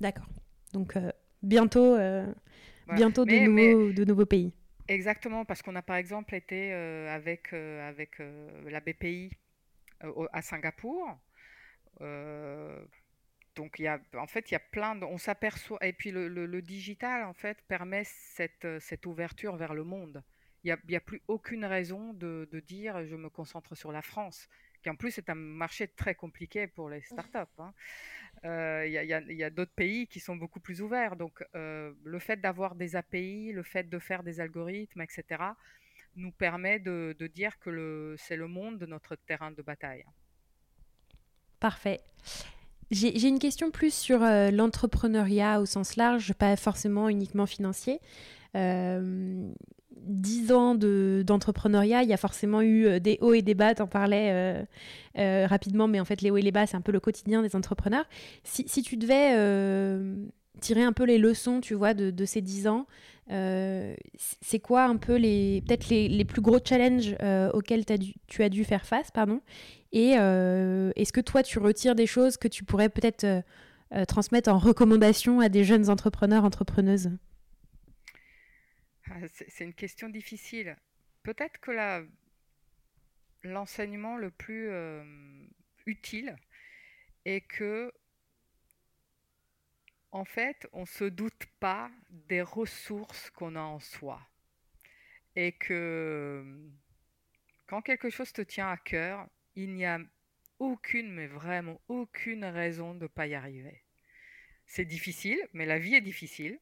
D'accord. 0.00 0.26
Donc, 0.72 0.96
euh, 0.96 1.10
bientôt, 1.42 1.94
euh, 1.96 2.26
bientôt 2.94 3.24
de, 3.24 3.38
nouveaux, 3.38 3.92
de 3.92 4.04
nouveaux 4.04 4.26
pays. 4.26 4.52
Exactement, 4.88 5.44
parce 5.44 5.62
qu'on 5.62 5.76
a 5.76 5.82
par 5.82 5.96
exemple 5.96 6.34
été 6.34 6.72
euh, 6.72 7.14
avec, 7.14 7.52
euh, 7.52 7.88
avec 7.88 8.20
la 8.66 8.80
BPI 8.80 9.30
à 10.32 10.42
Singapour. 10.42 11.18
donc, 13.56 13.78
y 13.78 13.86
a, 13.86 14.00
en 14.14 14.26
fait, 14.26 14.50
il 14.50 14.54
y 14.54 14.56
a 14.56 14.60
plein 14.60 14.94
de, 14.94 15.04
on 15.04 15.18
s'aperçoit, 15.18 15.84
et 15.84 15.92
puis 15.92 16.10
le, 16.10 16.28
le, 16.28 16.62
digital, 16.62 17.24
en 17.24 17.34
fait, 17.34 17.58
permet 17.68 18.04
cette, 18.04 18.66
cette 18.80 19.06
ouverture 19.06 19.56
vers 19.56 19.74
le 19.74 19.84
monde. 19.84 20.22
Il 20.64 20.76
n'y 20.88 20.94
a, 20.94 20.98
a, 20.98 21.00
plus 21.00 21.22
aucune 21.28 21.64
raison 21.64 22.12
de, 22.14 22.48
de, 22.50 22.60
dire 22.60 23.04
je 23.04 23.16
me 23.16 23.28
concentre 23.28 23.76
sur 23.76 23.92
la 23.92 24.02
France, 24.02 24.48
en 24.86 24.94
plus 24.94 25.18
est 25.18 25.28
un 25.30 25.34
marché 25.34 25.88
très 25.88 26.14
compliqué 26.14 26.66
pour 26.66 26.88
les 26.88 27.00
startups. 27.02 27.38
Hein. 27.58 27.72
Euh, 28.44 28.86
il 28.86 29.36
y 29.36 29.44
a, 29.44 29.50
d'autres 29.50 29.72
pays 29.72 30.06
qui 30.06 30.20
sont 30.20 30.36
beaucoup 30.36 30.60
plus 30.60 30.80
ouverts. 30.80 31.16
Donc, 31.16 31.44
euh, 31.54 31.92
le 32.04 32.18
fait 32.18 32.40
d'avoir 32.40 32.74
des 32.74 32.94
API, 32.96 33.52
le 33.52 33.62
fait 33.62 33.88
de 33.88 33.98
faire 33.98 34.22
des 34.22 34.40
algorithmes, 34.40 35.00
etc., 35.00 35.42
nous 36.16 36.32
permet 36.32 36.78
de, 36.78 37.14
dire 37.32 37.58
que 37.58 38.14
c'est 38.18 38.36
le 38.36 38.48
monde 38.48 38.78
de 38.78 38.86
notre 38.86 39.16
terrain 39.16 39.50
de 39.50 39.62
bataille. 39.62 40.04
Parfait. 41.60 42.00
J'ai 42.90 43.28
une 43.28 43.38
question 43.38 43.70
plus 43.70 43.92
sur 43.92 44.22
euh, 44.22 44.50
l'entrepreneuriat 44.50 45.60
au 45.60 45.66
sens 45.66 45.96
large, 45.96 46.32
pas 46.32 46.56
forcément 46.56 47.08
uniquement 47.08 47.46
financier. 47.46 48.00
Euh, 48.54 49.52
dix 50.04 50.52
ans 50.52 50.74
d'entrepreneuriat, 50.74 52.02
il 52.02 52.08
y 52.08 52.12
a 52.12 52.16
forcément 52.16 52.60
eu 52.62 52.86
euh, 52.86 52.98
des 52.98 53.18
hauts 53.20 53.34
et 53.34 53.42
des 53.42 53.54
bas, 53.54 53.74
tu 53.74 53.82
en 53.82 53.86
parlais 53.86 54.30
euh, 54.32 54.62
euh, 55.18 55.46
rapidement, 55.46 55.88
mais 55.88 56.00
en 56.00 56.04
fait 56.04 56.22
les 56.22 56.30
hauts 56.30 56.36
et 56.36 56.42
les 56.42 56.52
bas, 56.52 56.66
c'est 56.66 56.76
un 56.76 56.80
peu 56.80 56.92
le 56.92 57.00
quotidien 57.00 57.42
des 57.42 57.56
entrepreneurs. 57.56 58.06
Si, 58.44 58.64
tu 58.82 58.96
devais 58.96 59.34
tirer 60.60 60.82
un 60.82 60.92
peu 60.92 61.04
les 61.04 61.18
leçons, 61.18 61.60
tu 61.60 61.74
vois, 61.74 61.94
de, 61.94 62.24
ces 62.24 62.40
dix 62.40 62.66
ans, 62.66 62.86
c'est 63.28 64.58
quoi 64.60 64.84
un 64.84 64.96
peu 64.96 65.16
les 65.16 65.62
peut-être 65.66 65.88
les, 65.88 66.24
plus 66.24 66.40
gros 66.40 66.58
challenges 66.64 67.16
auxquels 67.52 67.84
as 67.88 67.98
dû, 67.98 68.14
tu 68.26 68.42
as 68.42 68.48
dû 68.48 68.64
faire 68.64 68.84
face, 68.84 69.10
pardon 69.10 69.40
Et 69.92 70.10
est-ce 70.12 71.12
que 71.12 71.20
toi, 71.20 71.42
tu 71.42 71.58
retires 71.58 71.94
des 71.94 72.06
choses 72.06 72.36
que 72.36 72.48
tu 72.48 72.64
pourrais 72.64 72.88
peut-être 72.88 73.26
transmettre 74.06 74.50
en 74.50 74.58
recommandation 74.58 75.40
à 75.40 75.48
des 75.48 75.64
jeunes 75.64 75.90
entrepreneurs, 75.90 76.44
entrepreneuses? 76.44 77.10
C'est 79.48 79.64
une 79.64 79.74
question 79.74 80.08
difficile. 80.08 80.76
Peut-être 81.22 81.58
que 81.60 82.06
l'enseignement 83.42 84.16
le 84.16 84.30
plus 84.30 84.68
euh, 84.70 85.46
utile 85.86 86.36
est 87.24 87.40
que, 87.42 87.92
en 90.10 90.24
fait, 90.24 90.68
on 90.72 90.82
ne 90.82 90.86
se 90.86 91.04
doute 91.04 91.46
pas 91.60 91.90
des 92.10 92.42
ressources 92.42 93.30
qu'on 93.30 93.56
a 93.56 93.60
en 93.60 93.80
soi. 93.80 94.20
Et 95.36 95.52
que 95.52 96.70
quand 97.66 97.82
quelque 97.82 98.10
chose 98.10 98.32
te 98.32 98.42
tient 98.42 98.70
à 98.70 98.76
cœur, 98.76 99.28
il 99.54 99.74
n'y 99.74 99.84
a 99.84 100.00
aucune, 100.58 101.12
mais 101.12 101.26
vraiment 101.26 101.80
aucune 101.88 102.44
raison 102.44 102.94
de 102.94 103.02
ne 103.02 103.06
pas 103.06 103.26
y 103.26 103.34
arriver. 103.34 103.82
C'est 104.66 104.84
difficile, 104.84 105.40
mais 105.52 105.66
la 105.66 105.78
vie 105.78 105.94
est 105.94 106.00
difficile. 106.00 106.58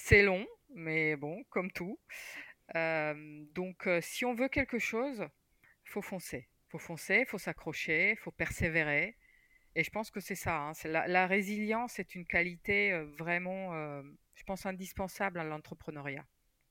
C'est 0.00 0.22
long, 0.22 0.46
mais 0.70 1.16
bon, 1.16 1.42
comme 1.50 1.72
tout. 1.72 1.98
Euh, 2.76 3.44
donc, 3.52 3.86
euh, 3.88 4.00
si 4.00 4.24
on 4.24 4.32
veut 4.32 4.48
quelque 4.48 4.78
chose, 4.78 5.26
faut 5.84 6.02
foncer. 6.02 6.48
faut 6.68 6.78
foncer, 6.78 7.24
faut 7.24 7.38
s'accrocher, 7.38 8.14
faut 8.16 8.30
persévérer. 8.30 9.16
Et 9.74 9.82
je 9.82 9.90
pense 9.90 10.10
que 10.10 10.20
c'est 10.20 10.36
ça. 10.36 10.56
Hein. 10.56 10.72
la, 10.84 11.26
résilience 11.26 11.98
est 11.98 12.14
une 12.14 12.26
qualité 12.26 12.92
euh, 12.92 13.06
vraiment, 13.18 13.72
je 14.34 14.44
pense, 14.44 14.66
indispensable 14.66 15.40
à 15.40 15.44
l'entrepreneuriat. 15.44 16.26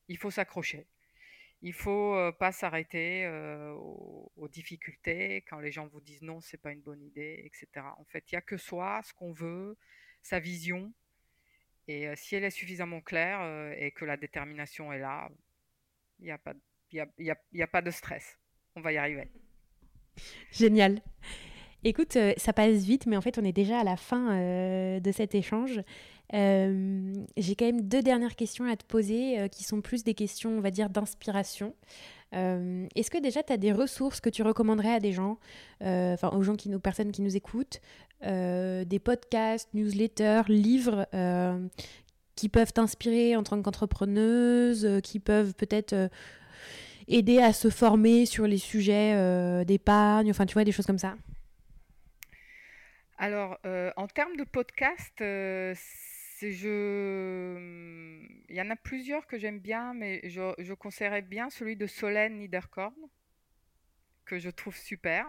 Il 0.08 0.18
faut 0.18 0.32
s'accrocher. 0.32 0.88
Il 1.62 1.74
faut 1.74 2.32
pas 2.40 2.52
s'arrêter 2.54 3.28
aux, 3.76 4.48
difficultés 4.50 5.44
quand 5.50 5.60
les 5.60 5.72
gens 5.72 5.88
vous 5.88 6.02
disent 6.02 6.22
non, 6.22 6.40
c'est 6.40 6.62
pas 6.62 6.72
une 6.72 6.82
bonne 6.82 7.04
idée, 7.04 7.42
etc. 7.46 7.86
En 7.98 8.06
fait, 8.06 8.32
il 8.32 8.36
n'y 8.36 8.38
a 8.38 8.42
que 8.42 8.58
soi, 8.58 9.02
ce 9.04 9.14
qu'on 9.14 9.34
veut, 9.34 9.78
sa 10.22 10.40
vision. 10.40 10.94
Et 11.88 12.10
si 12.16 12.36
elle 12.36 12.44
est 12.44 12.50
suffisamment 12.50 13.02
claire 13.02 13.72
et 13.78 13.92
que 13.92 14.06
la 14.06 14.18
détermination 14.18 14.92
est 14.92 15.00
là, 15.00 15.30
il 16.20 16.26
n'y 16.26 16.32
a, 16.32 16.38
pas, 16.38 16.54
a 16.94 17.68
pas 17.68 17.82
de 17.82 17.92
stress. 17.92 18.38
On 18.76 18.82
va 18.82 18.92
y 18.92 18.98
arriver. 18.98 19.30
Génial. 20.52 21.02
Écoute, 21.84 22.18
ça 22.38 22.54
passe 22.54 22.84
vite, 22.84 23.06
mais 23.06 23.16
en 23.16 23.22
fait, 23.22 23.38
on 23.38 23.44
est 23.46 23.54
déjà 23.54 23.80
à 23.80 23.84
la 23.84 23.98
fin 23.98 24.36
de 25.00 25.12
cet 25.12 25.36
échange. 25.36 25.80
J'ai 26.34 27.56
quand 27.56 27.66
même 27.66 27.88
deux 27.88 28.02
dernières 28.02 28.36
questions 28.36 28.66
à 28.66 28.76
te 28.76 28.86
poser 28.86 29.48
qui 29.52 29.64
sont 29.64 29.82
plus 29.82 30.04
des 30.04 30.14
questions, 30.14 30.58
on 30.58 30.62
va 30.62 30.72
dire, 30.72 30.90
d'inspiration. 30.90 31.76
Est-ce 32.32 33.10
que 33.10 33.20
déjà 33.20 33.44
tu 33.44 33.54
as 33.54 33.58
des 33.58 33.72
ressources 33.72 34.22
que 34.22 34.30
tu 34.30 34.44
recommanderais 34.44 34.94
à 34.94 35.00
des 35.00 35.14
gens, 35.14 35.38
enfin 35.82 36.30
aux 36.30 36.44
gens 36.44 36.56
qui 36.56 36.70
nous, 36.70 36.80
personnes 36.80 37.12
qui 37.12 37.22
nous 37.22 37.36
écoutent, 37.36 37.82
des 38.22 39.00
podcasts, 39.04 39.74
newsletters, 39.74 40.44
livres 40.48 41.08
qui 42.36 42.50
peuvent 42.50 42.74
t'inspirer 42.74 43.36
en 43.36 43.44
tant 43.44 43.62
qu'entrepreneuse, 43.62 45.02
qui 45.04 45.20
peuvent 45.20 45.54
peut-être 45.56 46.10
aider 47.08 47.40
à 47.40 47.54
se 47.54 47.70
former 47.70 48.26
sur 48.26 48.46
les 48.46 48.58
sujets 48.58 49.64
d'épargne, 49.66 50.30
enfin 50.30 50.46
tu 50.46 50.54
vois 50.54 50.64
des 50.64 50.72
choses 50.72 50.86
comme 50.86 51.00
ça? 51.00 51.16
Alors, 53.18 53.58
en 53.96 54.08
termes 54.08 54.36
de 54.36 54.44
podcast, 54.44 55.16
je... 56.40 57.58
Il 58.50 58.56
y 58.56 58.62
en 58.62 58.70
a 58.70 58.76
plusieurs 58.76 59.26
que 59.28 59.38
j'aime 59.38 59.60
bien, 59.60 59.94
mais 59.94 60.22
je, 60.30 60.54
je 60.60 60.74
conseillerais 60.74 61.22
bien 61.22 61.50
celui 61.50 61.76
de 61.76 61.88
Solène 61.88 62.38
Niederkorn, 62.38 62.96
que 64.26 64.38
je 64.40 64.50
trouve 64.50 64.76
super. 64.76 65.28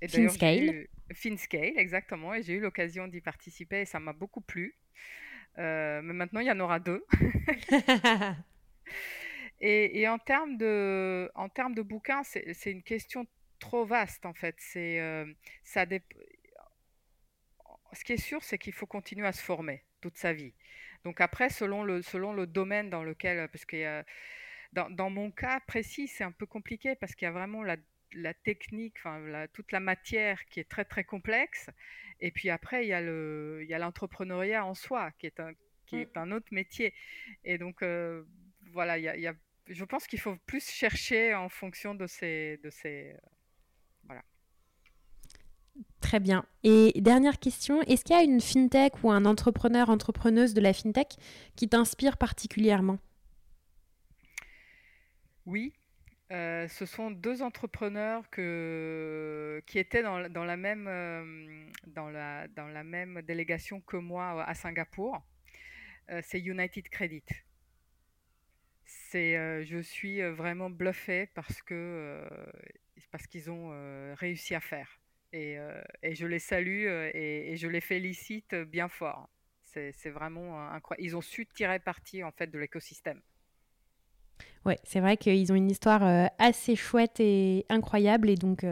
Et 0.00 0.08
FinScale. 0.08 0.88
FinScale, 1.12 1.78
exactement. 1.78 2.34
Et 2.34 2.42
j'ai 2.42 2.54
eu 2.54 2.60
l'occasion 2.60 3.08
d'y 3.08 3.20
participer 3.20 3.82
et 3.82 3.84
ça 3.84 4.00
m'a 4.00 4.12
beaucoup 4.12 4.40
plu. 4.40 4.76
Euh, 5.58 6.00
mais 6.02 6.12
maintenant, 6.12 6.40
il 6.40 6.46
y 6.46 6.50
en 6.50 6.60
aura 6.60 6.78
deux. 6.78 7.04
et, 9.60 10.00
et, 10.00 10.08
en 10.08 10.18
termes 10.18 10.56
de, 10.56 11.30
en 11.34 11.48
termes 11.48 11.74
de 11.74 11.82
bouquins, 11.82 12.22
c'est 12.22 12.70
une 12.70 12.82
question 12.82 13.26
trop 13.58 13.84
vaste, 13.84 14.24
en 14.26 14.34
fait. 14.34 14.56
C'est, 14.58 15.00
euh, 15.00 15.24
ça 15.64 15.84
Ce 17.92 18.04
qui 18.04 18.12
est 18.12 18.22
sûr, 18.22 18.42
c'est 18.44 18.58
qu'il 18.58 18.72
faut 18.72 18.86
continuer 18.86 19.26
à 19.26 19.32
se 19.32 19.42
former 19.42 19.84
toute 20.00 20.16
sa 20.16 20.32
vie. 20.32 20.54
Donc 21.04 21.20
après, 21.20 21.48
selon 21.48 21.84
le, 21.84 22.02
selon 22.02 22.32
le 22.32 22.46
domaine 22.46 22.90
dans 22.90 23.02
lequel, 23.02 23.48
parce 23.48 23.64
que 23.64 24.02
dans, 24.72 24.90
dans, 24.90 25.10
mon 25.10 25.30
cas 25.30 25.60
précis, 25.60 26.08
c'est 26.08 26.24
un 26.24 26.32
peu 26.32 26.46
compliqué 26.46 26.94
parce 26.96 27.14
qu'il 27.14 27.26
y 27.26 27.28
a 27.28 27.32
vraiment 27.32 27.62
la, 27.62 27.76
la 28.12 28.34
technique, 28.34 28.96
enfin 28.98 29.46
toute 29.52 29.72
la 29.72 29.80
matière 29.80 30.44
qui 30.46 30.60
est 30.60 30.68
très 30.68 30.84
très 30.84 31.04
complexe. 31.04 31.70
Et 32.20 32.30
puis 32.30 32.50
après, 32.50 32.84
il 32.84 32.88
y 32.88 32.92
a 32.92 33.00
le, 33.00 33.60
il 33.62 33.68
y 33.68 33.74
a 33.74 33.78
l'entrepreneuriat 33.78 34.64
en 34.64 34.74
soi 34.74 35.12
qui 35.12 35.26
est 35.26 35.40
un, 35.40 35.52
qui 35.86 35.96
est 35.96 36.16
mmh. 36.16 36.20
un 36.20 36.32
autre 36.32 36.48
métier. 36.50 36.94
Et 37.44 37.58
donc 37.58 37.82
euh, 37.82 38.24
voilà, 38.72 38.98
il 38.98 39.04
y 39.04 39.08
a, 39.08 39.16
il 39.16 39.22
y 39.22 39.26
a, 39.26 39.34
je 39.66 39.84
pense 39.84 40.06
qu'il 40.06 40.20
faut 40.20 40.36
plus 40.46 40.68
chercher 40.70 41.34
en 41.34 41.48
fonction 41.48 41.94
de 41.94 42.06
ces, 42.06 42.58
de 42.62 42.70
ces. 42.70 43.14
Très 46.00 46.20
bien. 46.20 46.44
Et 46.62 46.92
dernière 47.00 47.38
question, 47.38 47.82
est-ce 47.82 48.04
qu'il 48.04 48.16
y 48.16 48.18
a 48.18 48.22
une 48.22 48.40
fintech 48.40 49.02
ou 49.02 49.10
un 49.10 49.24
entrepreneur, 49.24 49.90
entrepreneuse 49.90 50.54
de 50.54 50.60
la 50.60 50.72
fintech 50.72 51.16
qui 51.56 51.68
t'inspire 51.68 52.16
particulièrement? 52.16 52.98
Oui, 55.44 55.72
euh, 56.30 56.68
ce 56.68 56.84
sont 56.84 57.10
deux 57.10 57.40
entrepreneurs 57.42 58.28
qui 58.30 59.78
étaient 59.78 60.02
dans, 60.02 60.18
la 60.18 60.56
même, 60.58 60.86
euh, 60.86 61.64
dans, 61.86 62.10
la, 62.10 62.84
même 62.84 63.22
délégation 63.22 63.80
que 63.80 63.96
moi 63.96 64.44
à 64.44 64.54
Singapour. 64.54 65.22
Euh, 66.10 66.20
c'est 66.22 66.40
United 66.40 66.88
Credit. 66.90 67.24
C'est, 68.84 69.64
je 69.64 69.78
suis 69.78 70.20
vraiment 70.22 70.68
bluffée 70.68 71.30
parce 71.34 71.62
qu'ils 71.62 73.50
ont 73.50 74.14
réussi 74.14 74.54
à 74.54 74.60
faire. 74.60 75.00
Euh, 75.34 75.82
et, 76.02 76.14
je 76.14 76.26
les 76.26 76.38
salue 76.38 76.86
euh, 76.86 77.10
et, 77.12 77.56
je 77.56 77.68
les 77.68 77.80
félicite 77.80 78.54
bien 78.54 78.88
fort. 78.88 79.28
C'est 79.62 80.10
vraiment 80.10 80.60
incroyable. 80.70 81.06
Ils 81.06 81.16
ont 81.16 81.20
su 81.20 81.46
tirer 81.46 81.78
parti 81.78 82.24
en 82.24 82.32
fait 82.32 82.48
de 82.48 82.58
l'écosystème. 82.58 83.20
Ouais, 84.64 84.78
c'est 84.82 84.98
vrai 84.98 85.16
qu'ils 85.16 85.52
ont 85.52 85.54
une 85.54 85.70
histoire 85.70 86.04
euh, 86.04 86.26
assez 86.38 86.74
chouette 86.74 87.20
et 87.20 87.64
incroyable. 87.68 88.28
Et 88.28 88.34
donc, 88.34 88.66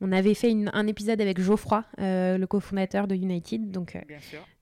on 0.00 0.10
avait 0.10 0.34
fait 0.34 0.52
un 0.72 0.86
épisode 0.88 1.20
avec 1.20 1.40
Geoffroy, 1.40 1.84
le 1.98 2.44
cofondateur 2.46 3.06
de 3.06 3.14
United. 3.14 3.70
Donc, 3.70 3.96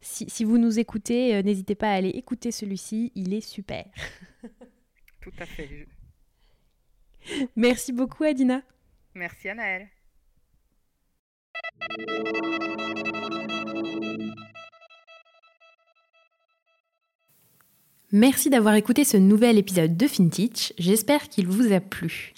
Si, 0.00 0.28
si, 0.28 0.44
vous 0.44 0.58
nous 0.58 0.78
écoutez, 0.78 1.42
n'hésitez 1.42 1.74
pas 1.74 1.90
à 1.90 1.94
aller 1.94 2.10
écouter 2.10 2.50
celui-ci. 2.50 3.12
Il 3.14 3.32
est 3.32 3.40
super. 3.40 3.86
Tout 5.22 5.32
à 5.38 5.46
fait. 5.46 5.86
Merci 7.56 7.92
beaucoup, 7.92 8.24
Adina. 8.24 8.62
Merci, 9.14 9.48
Anaëlle. 9.48 9.88
Merci 18.10 18.48
d'avoir 18.48 18.74
écouté 18.74 19.04
ce 19.04 19.18
nouvel 19.18 19.58
épisode 19.58 19.96
de 19.96 20.06
FinTech, 20.06 20.72
j'espère 20.78 21.28
qu'il 21.28 21.46
vous 21.46 21.74
a 21.74 21.80
plu. 21.80 22.32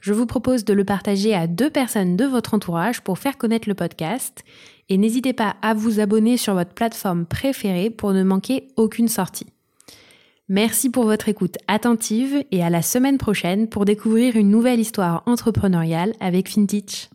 Je 0.00 0.14
vous 0.14 0.24
propose 0.24 0.64
de 0.64 0.72
le 0.72 0.84
partager 0.84 1.34
à 1.34 1.46
deux 1.46 1.68
personnes 1.68 2.16
de 2.16 2.24
votre 2.24 2.54
entourage 2.54 3.02
pour 3.02 3.18
faire 3.18 3.36
connaître 3.36 3.68
le 3.68 3.74
podcast 3.74 4.42
et 4.88 4.96
n'hésitez 4.96 5.34
pas 5.34 5.56
à 5.60 5.74
vous 5.74 6.00
abonner 6.00 6.38
sur 6.38 6.54
votre 6.54 6.72
plateforme 6.72 7.26
préférée 7.26 7.90
pour 7.90 8.12
ne 8.12 8.22
manquer 8.22 8.68
aucune 8.76 9.08
sortie. 9.08 9.46
Merci 10.48 10.88
pour 10.88 11.04
votre 11.04 11.28
écoute 11.28 11.58
attentive 11.68 12.42
et 12.50 12.64
à 12.64 12.70
la 12.70 12.80
semaine 12.80 13.18
prochaine 13.18 13.68
pour 13.68 13.84
découvrir 13.84 14.36
une 14.36 14.50
nouvelle 14.50 14.80
histoire 14.80 15.22
entrepreneuriale 15.26 16.14
avec 16.20 16.48
FinTech. 16.48 17.10